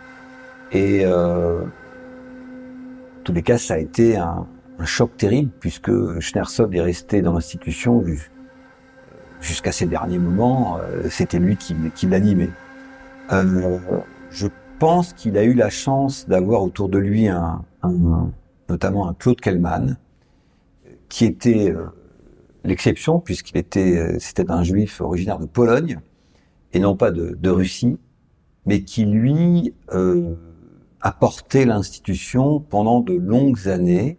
et 0.72 1.03
euh, 1.05 1.62
tous 3.25 3.33
les 3.33 3.42
cas, 3.42 3.59
ça 3.59 3.75
a 3.75 3.79
été 3.79 4.16
un, 4.16 4.46
un 4.82 4.84
choc 4.84 5.16
terrible 5.16 5.52
puisque 5.60 5.92
Schneerson 6.18 6.68
est 6.72 6.80
resté 6.80 7.22
dans 7.22 7.34
l'institution 7.34 8.04
jusqu'à 9.40 9.70
ses 9.70 9.86
derniers 9.86 10.18
moments. 10.18 10.78
Euh, 10.78 11.08
C'était 11.08 11.38
lui 11.38 11.56
qui, 11.56 11.76
qui 11.94 12.06
l'animait. 12.06 12.50
Euh, 13.30 13.78
je 14.30 14.48
pense 14.80 15.12
qu'il 15.12 15.38
a 15.38 15.44
eu 15.44 15.54
la 15.54 15.70
chance 15.70 16.26
d'avoir 16.28 16.64
autour 16.64 16.88
de 16.88 16.98
lui 16.98 17.28
un, 17.28 17.64
un, 17.82 18.32
notamment 18.68 19.08
un 19.08 19.14
Claude 19.14 19.40
Kellman, 19.40 19.96
qui 21.08 21.26
était 21.26 21.70
euh, 21.70 21.84
l'exception 22.64 23.20
puisqu'il 23.20 23.58
était, 23.58 23.98
euh, 23.98 24.16
c'était 24.18 24.50
un 24.50 24.64
juif 24.64 25.00
originaire 25.00 25.38
de 25.38 25.46
Pologne 25.46 26.00
et 26.72 26.80
non 26.80 26.96
pas 26.96 27.12
de, 27.12 27.36
de 27.40 27.50
Russie, 27.50 27.98
mais 28.66 28.82
qui 28.82 29.04
lui 29.04 29.74
euh, 29.92 30.34
a 31.00 31.12
porté 31.12 31.66
l'institution 31.66 32.58
pendant 32.58 32.98
de 33.00 33.14
longues 33.14 33.68
années. 33.68 34.18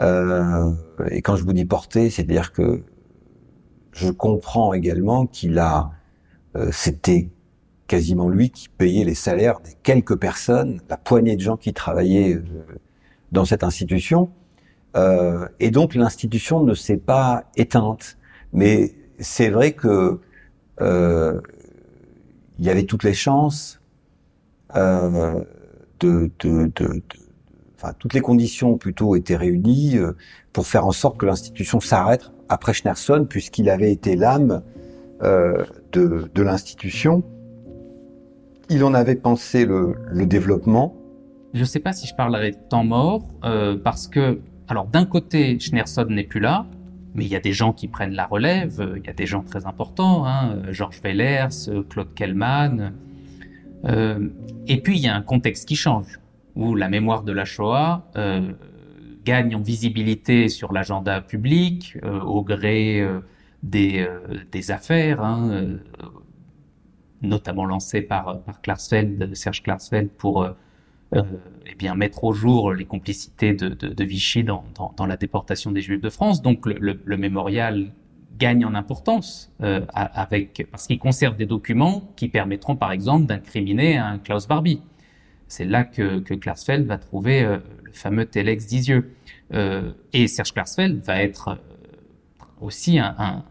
Euh, 0.00 0.72
et 1.10 1.22
quand 1.22 1.36
je 1.36 1.44
vous 1.44 1.52
dis 1.52 1.64
porter, 1.64 2.10
c'est-à-dire 2.10 2.52
que 2.52 2.82
je 3.92 4.10
comprends 4.10 4.72
également 4.72 5.26
qu'il 5.26 5.58
a, 5.58 5.90
euh, 6.56 6.70
c'était 6.72 7.30
quasiment 7.90 8.28
lui 8.28 8.50
qui 8.50 8.68
payait 8.68 9.04
les 9.04 9.16
salaires 9.16 9.58
des 9.60 9.74
quelques 9.82 10.16
personnes, 10.16 10.80
la 10.88 10.96
poignée 10.96 11.34
de 11.34 11.40
gens 11.40 11.56
qui 11.56 11.72
travaillaient 11.72 12.34
euh, 12.34 12.44
dans 13.32 13.44
cette 13.44 13.64
institution. 13.64 14.30
Euh, 14.96 15.48
et 15.58 15.72
donc 15.72 15.96
l'institution 15.96 16.62
ne 16.62 16.74
s'est 16.74 16.96
pas 16.96 17.44
éteinte. 17.56 18.16
Mais 18.52 18.94
c'est 19.18 19.50
vrai 19.50 19.72
que 19.72 20.20
euh, 20.80 21.40
il 22.60 22.64
y 22.64 22.70
avait 22.70 22.84
toutes 22.84 23.02
les 23.02 23.14
chances 23.14 23.80
de, 24.72 25.44
de, 25.98 26.30
de, 26.38 26.70
de, 26.76 27.02
toutes 27.98 28.14
les 28.14 28.20
conditions 28.20 28.76
plutôt 28.76 29.16
étaient 29.16 29.36
réunies 29.36 29.96
euh, 29.96 30.16
pour 30.52 30.66
faire 30.66 30.86
en 30.86 30.92
sorte 30.92 31.18
que 31.18 31.26
l'institution 31.26 31.80
s'arrête 31.80 32.30
après 32.48 32.72
Schneerson, 32.72 33.26
puisqu'il 33.28 33.70
avait 33.70 33.92
été 33.92 34.16
l'âme 34.16 34.62
euh, 35.22 35.64
de, 35.92 36.42
l'institution. 36.42 37.22
Il 38.68 38.84
en 38.84 38.94
avait 38.94 39.16
pensé 39.16 39.64
le, 39.64 39.94
développement. 40.26 40.94
Je 41.54 41.60
ne 41.60 41.64
sais 41.64 41.80
pas 41.80 41.92
si 41.92 42.06
je 42.06 42.14
parlerai 42.14 42.52
de 42.52 42.58
temps 42.68 42.84
mort, 42.84 43.26
euh, 43.44 43.76
parce 43.76 44.08
que, 44.08 44.40
alors 44.68 44.86
d'un 44.86 45.04
côté, 45.04 45.58
Schneerson 45.58 46.06
n'est 46.06 46.24
plus 46.24 46.40
là, 46.40 46.66
mais 47.14 47.24
il 47.24 47.30
y 47.30 47.36
a 47.36 47.40
des 47.40 47.52
gens 47.52 47.72
qui 47.72 47.88
prennent 47.88 48.14
la 48.14 48.26
relève, 48.26 48.94
il 48.96 49.04
y 49.04 49.10
a 49.10 49.12
des 49.12 49.26
gens 49.26 49.42
très 49.42 49.66
importants, 49.66 50.26
hein, 50.26 50.56
Georges 50.70 51.00
Wellers, 51.02 51.48
Claude 51.88 52.14
Kellman, 52.14 52.92
et 53.84 54.80
puis 54.80 54.98
il 54.98 55.02
y 55.02 55.08
a 55.08 55.16
un 55.16 55.22
contexte 55.22 55.66
qui 55.66 55.74
change, 55.74 56.19
où 56.56 56.74
la 56.74 56.88
mémoire 56.88 57.22
de 57.22 57.32
la 57.32 57.44
Shoah, 57.44 58.10
euh, 58.16 58.52
gagne 59.24 59.54
en 59.54 59.60
visibilité 59.60 60.48
sur 60.48 60.72
l'agenda 60.72 61.20
public 61.20 61.98
au 62.24 62.42
gré 62.42 63.06
des, 63.62 64.08
des 64.50 64.70
affaires, 64.70 65.22
hein, 65.22 65.76
notamment 67.20 67.66
lancées 67.66 68.00
par, 68.00 68.40
par 68.40 68.80
Serge 68.80 69.62
Klarsfeld 69.62 70.08
pour 70.08 70.46
euh, 71.16 71.22
eh 71.66 71.74
bien 71.74 71.96
mettre 71.96 72.22
au 72.22 72.32
jour 72.32 72.72
les 72.72 72.84
complicités 72.84 73.52
de, 73.52 74.04
Vichy 74.04 74.44
dans, 74.44 74.64
dans, 74.76 74.94
dans, 74.96 75.06
la 75.06 75.16
déportation 75.16 75.72
des 75.72 75.80
Juifs 75.80 76.00
de 76.00 76.08
France. 76.08 76.40
Donc 76.40 76.66
le, 76.66 76.74
le, 76.78 77.00
le 77.04 77.16
mémorial 77.16 77.92
gagne 78.38 78.64
en 78.64 78.74
importance 78.74 79.52
euh, 79.60 79.84
avec 79.92 80.66
parce 80.70 80.86
qu'il 80.86 81.00
conserve 81.00 81.36
des 81.36 81.46
documents 81.46 82.02
qui 82.14 82.28
permettront 82.28 82.76
par 82.76 82.92
exemple 82.92 83.26
d'incriminer 83.26 83.98
un 83.98 84.18
Klaus 84.18 84.46
Barbie. 84.46 84.82
C'est 85.50 85.64
là 85.64 85.82
que, 85.82 86.20
que 86.20 86.34
va 86.84 86.98
trouver 86.98 87.42
euh, 87.42 87.58
le 87.82 87.92
fameux 87.92 88.24
Telex 88.24 88.66
d'Isieux. 88.66 89.12
Euh, 89.52 89.90
et 90.12 90.28
Serge 90.28 90.52
Klarsfeld 90.52 91.02
va 91.04 91.20
être 91.20 91.48
euh, 91.48 92.44
aussi 92.60 93.00
un, 93.00 93.42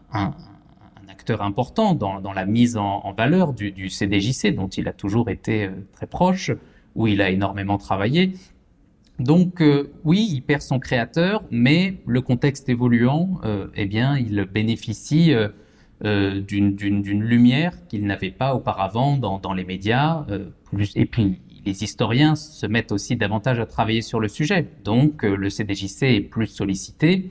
acteur 1.10 1.42
important 1.42 1.96
dans, 1.96 2.34
la 2.34 2.46
mise 2.46 2.78
en, 2.78 3.12
valeur 3.12 3.54
du, 3.54 3.72
du, 3.72 3.90
CDJC, 3.90 4.56
dont 4.56 4.70
il 4.70 4.88
a 4.88 4.94
toujours 4.94 5.30
été 5.30 5.70
très 5.92 6.08
proche 6.08 6.52
où 6.96 7.06
il 7.08 7.22
a 7.22 7.30
énormément 7.30 7.78
travaillé. 7.78 8.34
Donc 9.20 9.62
oui, 10.06 10.30
il 10.32 10.42
perd 10.42 10.62
son 10.62 10.80
créateur, 10.80 11.44
mais 11.52 11.98
le 12.06 12.22
contexte 12.22 12.70
évoluant, 12.70 13.42
eh 13.76 13.86
bien, 13.86 14.18
il 14.18 14.46
bénéficie 14.46 15.34
d'une 16.02 17.24
lumière 17.24 17.74
qu'il 17.88 18.06
n'avait 18.06 18.32
pas 18.32 18.56
auparavant 18.56 19.18
dans, 19.18 19.54
les 19.54 19.66
médias. 19.66 20.26
Plus, 20.72 20.96
et 20.96 21.06
puis 21.06 21.42
les 21.69 21.84
historiens 21.84 22.36
se 22.36 22.65
mettent 22.65 22.91
aussi 22.91 23.15
davantage 23.15 23.60
à 23.60 23.65
travailler 23.65 24.01
sur 24.01 24.19
le 24.19 24.27
sujet. 24.27 24.67
Donc 24.84 25.23
euh, 25.23 25.36
le 25.36 25.49
CDJC 25.49 26.03
est 26.03 26.21
plus 26.21 26.47
sollicité. 26.47 27.29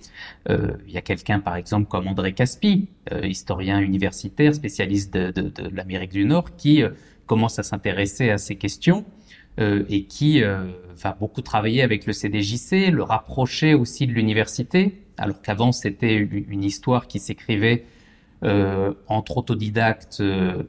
il 0.48 0.92
y 0.92 0.96
a 0.96 1.02
quelqu'un 1.02 1.40
par 1.40 1.56
exemple 1.56 1.88
comme 1.88 2.08
André 2.08 2.32
Caspi, 2.32 2.88
historien 3.22 3.78
universitaire, 3.80 4.54
spécialiste 4.54 5.12
de, 5.12 5.52
l'Amérique 5.74 6.12
du 6.12 6.24
Nord, 6.24 6.56
qui 6.56 6.82
commence 7.26 7.58
à 7.58 7.62
s'intéresser 7.62 8.30
à 8.30 8.38
ces 8.38 8.56
questions 8.56 9.04
euh, 9.60 9.84
et 9.88 10.04
qui 10.04 10.42
euh, 10.42 10.66
va 11.02 11.16
beaucoup 11.18 11.42
travailler 11.42 11.82
avec 11.82 12.06
le 12.06 12.12
CDJC, 12.12 12.92
le 12.92 13.02
rapprocher 13.02 13.74
aussi 13.74 14.06
de 14.06 14.12
l'université, 14.12 15.02
alors 15.16 15.42
qu'avant 15.42 15.72
c'était 15.72 16.16
une 16.16 16.62
histoire 16.62 17.08
qui 17.08 17.18
s'écrivait 17.18 17.84
euh, 18.44 18.94
entre 19.08 19.38
autodidactes 19.38 20.18
euh, 20.20 20.62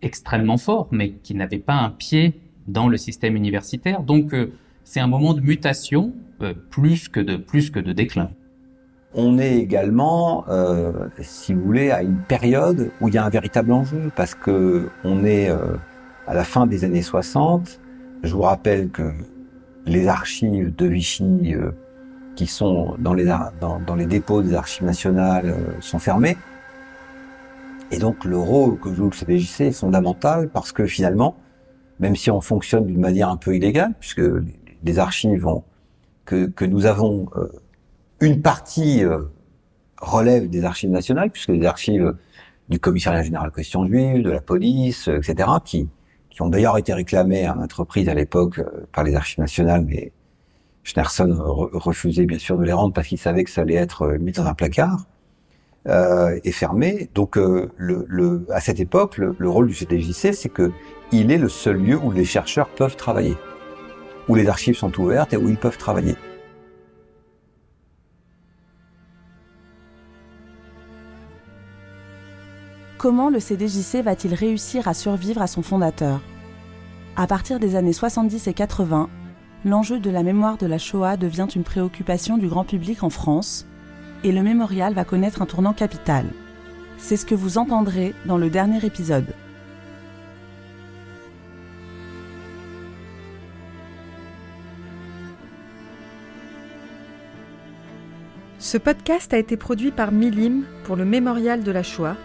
extrêmement 0.00 0.56
fort, 0.56 0.88
mais 0.92 1.12
qui 1.12 1.34
n'avait 1.34 1.58
pas 1.58 1.74
un 1.74 1.90
pied 1.90 2.40
dans 2.68 2.88
le 2.88 2.96
système 2.96 3.36
universitaire. 3.36 4.02
Donc 4.02 4.34
euh, 4.34 4.52
c'est 4.84 5.00
un 5.00 5.06
moment 5.06 5.34
de 5.34 5.40
mutation 5.40 6.12
euh, 6.42 6.54
plus 6.70 7.08
que 7.08 7.20
de 7.20 7.36
plus 7.36 7.70
que 7.70 7.80
de 7.80 7.92
déclin. 7.92 8.30
On 9.14 9.38
est 9.38 9.56
également, 9.56 10.44
si 11.22 11.54
vous 11.54 11.62
voulez, 11.62 11.90
à 11.90 12.02
une 12.02 12.18
période 12.18 12.90
où 13.00 13.08
il 13.08 13.14
y 13.14 13.18
a 13.18 13.24
un 13.24 13.30
véritable 13.30 13.72
enjeu 13.72 14.10
parce 14.14 14.34
que 14.34 14.90
on 15.04 15.24
est 15.24 15.48
à 15.48 16.34
la 16.34 16.44
fin 16.44 16.66
des 16.66 16.84
années 16.84 17.00
60 17.00 17.80
je 18.22 18.34
vous 18.34 18.42
rappelle 18.42 18.90
que 18.90 19.12
les 19.86 20.08
archives 20.08 20.74
de 20.74 20.86
Vichy 20.86 21.54
euh, 21.54 21.70
qui 22.34 22.46
sont 22.46 22.96
dans 22.98 23.14
les, 23.14 23.24
dans, 23.24 23.80
dans, 23.80 23.94
les 23.94 24.06
dépôts 24.06 24.42
des 24.42 24.54
archives 24.54 24.84
nationales 24.84 25.50
euh, 25.50 25.80
sont 25.80 25.98
fermées. 25.98 26.36
Et 27.90 27.98
donc 27.98 28.24
le 28.24 28.36
rôle 28.36 28.78
que 28.78 28.92
joue 28.92 29.10
le 29.10 29.12
CDJC 29.12 29.60
est 29.60 29.72
fondamental 29.72 30.48
parce 30.48 30.72
que 30.72 30.86
finalement, 30.86 31.36
même 31.98 32.16
si 32.16 32.30
on 32.30 32.40
fonctionne 32.40 32.86
d'une 32.86 33.00
manière 33.00 33.28
un 33.28 33.36
peu 33.36 33.54
illégale, 33.56 33.94
puisque 33.98 34.22
les 34.84 34.98
archives 34.98 35.46
ont, 35.46 35.64
que, 36.24 36.46
que 36.46 36.64
nous 36.64 36.86
avons, 36.86 37.28
euh, 37.36 37.48
une 38.20 38.42
partie 38.42 39.04
euh, 39.04 39.22
relève 40.00 40.48
des 40.48 40.64
archives 40.64 40.90
nationales, 40.90 41.30
puisque 41.30 41.50
les 41.50 41.66
archives 41.66 42.14
du 42.68 42.80
commissariat 42.80 43.22
général 43.22 43.52
question 43.52 43.86
juive, 43.86 44.22
de 44.22 44.30
la 44.30 44.40
police, 44.40 45.08
etc., 45.08 45.48
qui, 45.64 45.88
qui 46.30 46.42
ont 46.42 46.48
d'ailleurs 46.48 46.76
été 46.76 46.92
réclamés 46.92 47.46
à 47.46 47.54
l'entreprise 47.54 48.08
à 48.08 48.14
l'époque 48.14 48.58
euh, 48.58 48.86
par 48.92 49.04
les 49.04 49.14
archives 49.14 49.38
nationales, 49.38 49.84
mais 49.86 50.12
Schnerson 50.84 51.34
refusait 51.72 52.26
bien 52.26 52.38
sûr 52.38 52.58
de 52.58 52.64
les 52.64 52.72
rendre 52.72 52.92
parce 52.92 53.08
qu'il 53.08 53.18
savait 53.18 53.42
que 53.42 53.50
ça 53.50 53.62
allait 53.62 53.74
être 53.74 54.02
euh, 54.02 54.18
mis 54.18 54.32
dans 54.32 54.46
un 54.46 54.54
placard 54.54 55.06
euh, 55.88 56.38
et 56.42 56.52
fermé. 56.52 57.10
Donc, 57.14 57.36
euh, 57.36 57.70
à 58.50 58.60
cette 58.60 58.80
époque, 58.80 59.18
le, 59.18 59.36
le 59.38 59.48
rôle 59.48 59.68
du 59.68 59.74
CDJC, 59.74 60.32
c'est 60.34 60.48
que 60.48 60.72
il 61.12 61.30
est 61.30 61.38
le 61.38 61.48
seul 61.48 61.76
lieu 61.76 61.96
où 61.96 62.10
les 62.10 62.24
chercheurs 62.24 62.68
peuvent 62.68 62.96
travailler, 62.96 63.36
où 64.28 64.34
les 64.34 64.48
archives 64.48 64.76
sont 64.76 65.00
ouvertes 65.00 65.32
et 65.32 65.36
où 65.36 65.48
ils 65.48 65.56
peuvent 65.56 65.78
travailler. 65.78 66.16
Comment 72.98 73.30
le 73.30 73.38
CDJC 73.38 74.02
va-t-il 74.02 74.34
réussir 74.34 74.88
à 74.88 74.94
survivre 74.94 75.40
à 75.40 75.46
son 75.46 75.62
fondateur? 75.62 76.20
À 77.14 77.28
partir 77.28 77.60
des 77.60 77.76
années 77.76 77.92
70 77.92 78.48
et 78.48 78.54
80, 78.54 79.08
l'enjeu 79.64 80.00
de 80.00 80.10
la 80.10 80.24
mémoire 80.24 80.56
de 80.56 80.66
la 80.66 80.78
Shoah 80.78 81.16
devient 81.16 81.46
une 81.54 81.62
préoccupation 81.62 82.38
du 82.38 82.48
grand 82.48 82.64
public 82.64 83.04
en 83.04 83.10
France 83.10 83.66
et 84.26 84.32
le 84.32 84.42
mémorial 84.42 84.92
va 84.92 85.04
connaître 85.04 85.40
un 85.40 85.46
tournant 85.46 85.72
capital. 85.72 86.26
C'est 86.98 87.16
ce 87.16 87.24
que 87.24 87.36
vous 87.36 87.58
entendrez 87.58 88.12
dans 88.24 88.38
le 88.38 88.50
dernier 88.50 88.84
épisode. 88.84 89.26
Ce 98.58 98.78
podcast 98.78 99.32
a 99.32 99.38
été 99.38 99.56
produit 99.56 99.92
par 99.92 100.10
Milim 100.10 100.64
pour 100.82 100.96
le 100.96 101.04
Mémorial 101.04 101.62
de 101.62 101.70
la 101.70 101.84
Shoah 101.84 102.16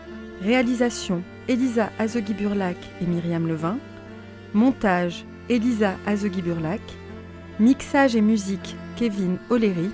Réalisation 0.42 1.22
Elisa 1.48 1.92
Azegui-Burlac 2.00 2.78
et 3.00 3.06
Myriam 3.06 3.48
Levin. 3.48 3.78
Montage 4.56 5.24
Elisa 5.50 5.94
Azegui-Burlac. 6.08 6.82
Mixage 7.60 8.16
et 8.16 8.22
musique 8.22 8.76
Kevin 8.96 9.38
O'Leary. 9.52 9.92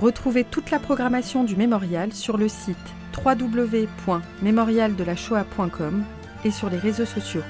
Retrouvez 0.00 0.44
toute 0.44 0.70
la 0.70 0.78
programmation 0.78 1.44
du 1.44 1.56
mémorial 1.56 2.12
sur 2.12 2.36
le 2.36 2.48
site 2.48 2.76
www.mémorialdelashoah.com 3.24 6.04
et 6.44 6.50
sur 6.50 6.68
les 6.68 6.78
réseaux 6.78 7.06
sociaux. 7.06 7.44